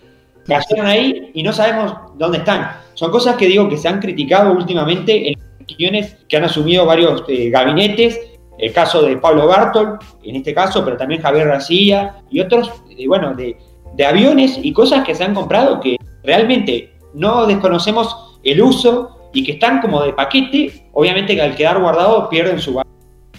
[0.47, 2.71] cayeron ahí y no sabemos dónde están.
[2.95, 7.25] Son cosas que digo que se han criticado últimamente en cuestiones que han asumido varios
[7.29, 8.21] eh, gabinetes,
[8.59, 13.07] el caso de Pablo Bartol, en este caso, pero también Javier García y otros, eh,
[13.09, 13.57] bueno, de,
[14.05, 19.53] aviones y cosas que se han comprado que realmente no desconocemos el uso y que
[19.53, 22.93] están como de paquete, obviamente que al quedar guardado pierden su valor.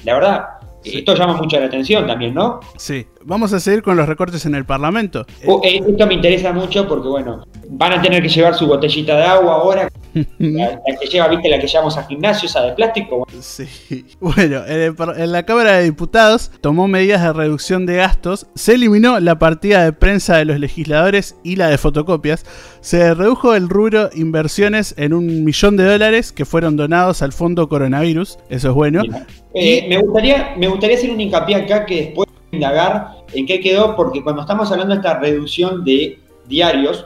[0.05, 0.45] La verdad,
[0.85, 2.59] esto llama mucho la atención también, ¿no?
[2.77, 3.05] Sí.
[3.23, 5.25] Vamos a seguir con los recortes en el Parlamento.
[5.43, 9.15] Uh, eh, esto me interesa mucho porque, bueno, van a tener que llevar su botellita
[9.15, 9.89] de agua ahora.
[10.39, 13.27] La, que lleva, viste, la que llevamos al gimnasio, esa de plástico.
[13.39, 13.65] Sí.
[14.19, 18.47] Bueno, en, la Cámara de Diputados tomó medidas de reducción de gastos.
[18.55, 22.45] Se eliminó la partida de prensa de los legisladores y la de fotocopias.
[22.81, 27.67] Se redujo el rubro inversiones en un millón de dólares que fueron donados al Fondo
[27.69, 28.39] Coronavirus.
[28.49, 29.03] Eso es bueno.
[29.53, 33.95] Eh, me, gustaría, me gustaría hacer un hincapié acá que después indagar en qué quedó,
[33.95, 37.05] porque cuando estamos hablando de esta reducción de diarios,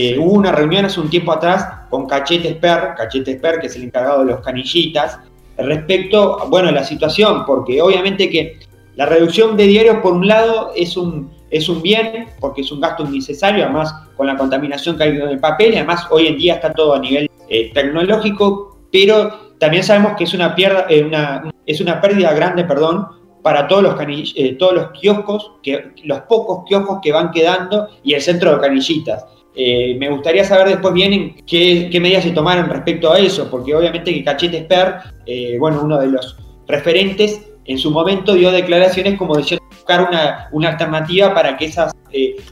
[0.00, 3.74] eh, hubo una reunión hace un tiempo atrás con Cachete Per, Cachete Per, que es
[3.74, 5.18] el encargado de los canillitas,
[5.56, 8.60] respecto, bueno, a la situación, porque obviamente que
[8.94, 12.80] la reducción de diarios, por un lado, es un, es un bien, porque es un
[12.80, 16.38] gasto innecesario, además con la contaminación que hay en el papel, y además hoy en
[16.38, 21.02] día está todo a nivel eh, tecnológico, pero también sabemos que es una, pierda, eh,
[21.02, 23.08] una, es una pérdida grande, perdón,
[23.42, 23.94] para todos los,
[24.36, 28.60] eh, todos los kioscos, que, los pocos kioscos que van quedando y el centro de
[28.60, 29.26] canillitas.
[29.60, 34.14] Eh, me gustaría saber después bien qué, medidas se tomaron respecto a eso, porque obviamente
[34.14, 34.94] que Cachete Per,
[35.26, 36.36] eh, bueno, uno de los
[36.68, 41.92] referentes, en su momento dio declaraciones como diciendo buscar una, una alternativa para que esas,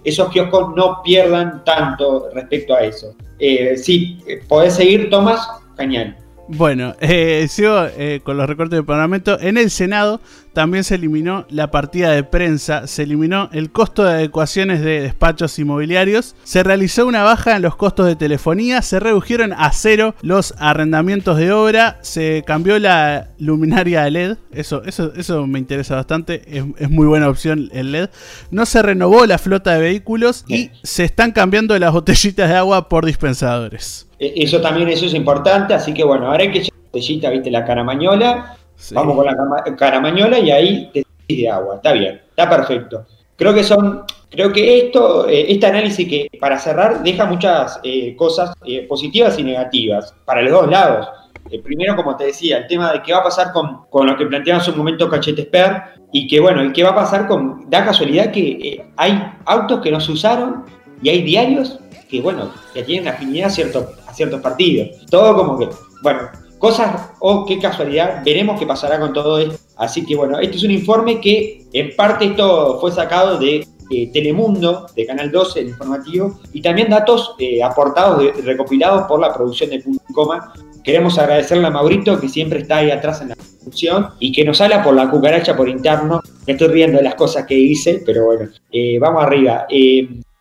[0.03, 3.15] esos kioscos no pierdan tanto respecto a eso.
[3.77, 5.49] sí, podés seguir, Tomás,
[5.79, 6.17] genial.
[6.49, 9.39] Bueno, eh, sigo eh, con los recortes del Parlamento.
[9.41, 10.21] En el Senado
[10.57, 15.59] también se eliminó la partida de prensa, se eliminó el costo de adecuaciones de despachos
[15.59, 20.55] inmobiliarios, se realizó una baja en los costos de telefonía, se redujeron a cero los
[20.57, 26.89] arrendamientos de obra, se cambió la luminaria LED, eso, eso, eso me interesa bastante, es,
[26.89, 28.09] muy buena opción el LED,
[28.51, 32.89] no se renovó la flota de vehículos y se están cambiando las botellitas de agua
[32.89, 34.09] por dispensadores.
[34.19, 37.67] E, eso también eso es importante, así que bueno, ahora hay que botellita, viste, la
[37.67, 38.57] caramañola
[38.93, 41.77] Vamos con la caramañola y ahí te de agua.
[41.77, 43.05] Está bien, está perfecto.
[43.37, 48.15] Creo que son, creo que esto, eh, este análisis que para cerrar deja muchas eh,
[48.17, 51.09] cosas eh, positivas y negativas para los dos lados.
[51.63, 54.27] primero, como te decía, el tema de qué va a pasar con, con lo que
[54.27, 57.85] planteaba en su momento Cachete Per y que bueno, qué va a pasar con, da
[57.85, 60.65] casualidad que hay autos que no se usaron
[61.03, 65.05] y hay diarios que bueno, que tienen afinidad a ciertos, a ciertos partidos.
[65.11, 65.69] Todo como que,
[66.03, 66.21] bueno,
[66.59, 69.57] Cosas, oh, qué casualidad, veremos qué pasará con todo esto.
[69.77, 74.11] Así que bueno, este es un informe que en parte esto fue sacado de eh,
[74.13, 79.71] Telemundo, de Canal 12, el informativo, y también datos eh, aportados, recopilados por la producción
[79.71, 80.53] de Punto Coma.
[80.83, 84.61] Queremos agradecerle a Maurito, que siempre está ahí atrás en la producción, y que nos
[84.61, 86.23] habla por la cucaracha por interno.
[86.47, 89.67] Me estoy riendo de las cosas que hice, pero bueno, eh, vamos arriba.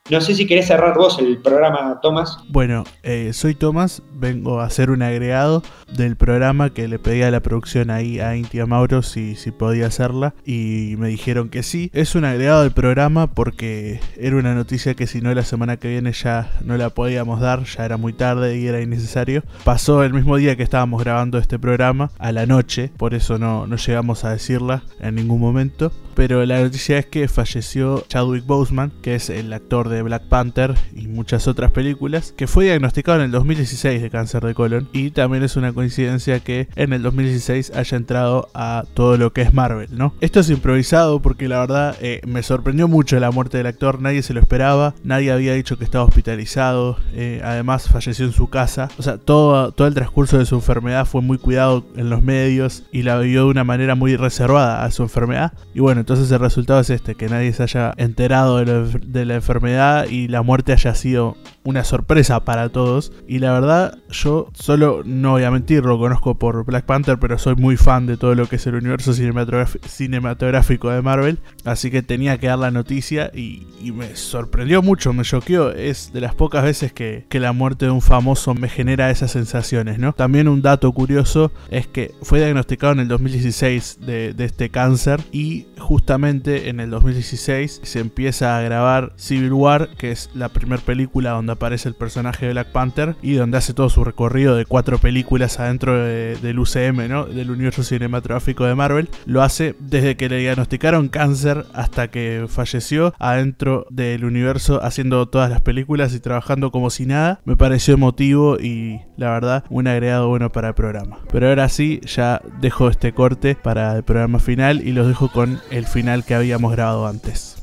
[0.07, 2.37] No sé si querés cerrar vos el programa, Tomás.
[2.49, 5.63] Bueno, eh, soy Tomás, vengo a hacer un agregado
[5.93, 9.87] del programa que le pedí a la producción ahí a Intia Mauro si, si podía
[9.87, 11.89] hacerla y me dijeron que sí.
[11.93, 15.89] Es un agregado del programa porque era una noticia que si no la semana que
[15.89, 19.43] viene ya no la podíamos dar, ya era muy tarde y era innecesario.
[19.63, 23.67] Pasó el mismo día que estábamos grabando este programa, a la noche, por eso no,
[23.67, 25.91] no llegamos a decirla en ningún momento.
[26.15, 30.73] Pero la noticia es que falleció Chadwick Boseman, que es el actor de Black Panther
[30.95, 34.87] y muchas otras películas, que fue diagnosticado en el 2016 cáncer de colon.
[34.93, 39.41] Y también es una coincidencia que en el 2016 haya entrado a todo lo que
[39.41, 40.13] es Marvel, ¿no?
[40.21, 44.23] Esto es improvisado porque la verdad eh, me sorprendió mucho la muerte del actor, nadie
[44.23, 48.89] se lo esperaba, nadie había dicho que estaba hospitalizado, eh, además falleció en su casa.
[48.97, 52.83] O sea, todo, todo el transcurso de su enfermedad fue muy cuidado en los medios
[52.91, 55.53] y la vivió de una manera muy reservada a su enfermedad.
[55.73, 60.07] Y bueno, entonces el resultado es este, que nadie se haya enterado de, la enfermedad
[60.09, 63.11] y la muerte haya sido una sorpresa para todos.
[63.27, 67.37] Y la verdad, yo solo, no voy a mentir, lo conozco por Black Panther, pero
[67.37, 71.39] soy muy fan de todo lo que es el universo cinematográfico de Marvel.
[71.63, 75.71] Así que tenía que dar la noticia y, me sorprendió mucho, me choqueó.
[75.71, 79.99] Es de las pocas veces que, la muerte de un famoso me genera esas sensaciones,
[79.99, 80.13] ¿no?
[80.13, 85.19] También un dato curioso es que fue diagnosticado en el 2016 de, de este cáncer
[85.33, 90.81] y justamente en el 2016 se empieza a grabar Civil War, que es la primera
[90.81, 94.65] película donde aparece el personaje de Black Panther y donde hace todo su recorrido de
[94.65, 97.25] cuatro películas adentro del UCM, ¿no?
[97.25, 99.09] Del universo cinematográfico de Marvel.
[99.25, 105.49] Lo hace desde que le diagnosticaron cáncer hasta que falleció adentro del universo haciendo todas
[105.49, 107.39] las películas y trabajando como si nada.
[107.45, 111.19] Me pareció emotivo y la verdad un agregado bueno para el programa.
[111.31, 115.59] Pero ahora sí, ya dejo este corte para el programa final y los dejo con
[115.71, 117.54] el final que habíamos grabado antes.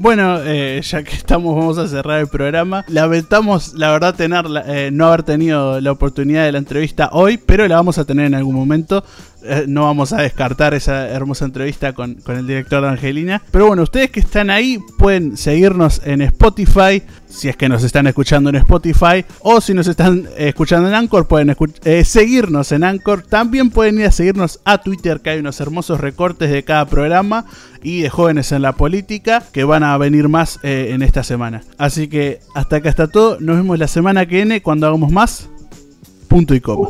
[0.00, 2.86] Bueno, eh, ya que estamos, vamos a cerrar el programa.
[2.88, 7.68] Lamentamos, la verdad, tener, eh, no haber tenido la oportunidad de la entrevista hoy, pero
[7.68, 9.04] la vamos a tener en algún momento.
[9.42, 13.42] Eh, no vamos a descartar esa hermosa entrevista con, el director de Angelina.
[13.50, 18.06] Pero bueno, ustedes que están ahí pueden seguirnos en Spotify, si es que nos están
[18.06, 23.22] escuchando en Spotify, o si nos están escuchando en Anchor, pueden eh, seguirnos en Anchor.
[23.22, 27.46] También pueden ir a seguirnos a Twitter, que hay unos hermosos recortes de cada programa
[27.82, 31.62] y de jóvenes en la política que van a venir más eh, en esta semana.
[31.78, 33.38] Así que hasta acá está todo.
[33.40, 35.48] Nos vemos la semana que viene cuando hagamos más.
[36.28, 36.88] Punto y coma.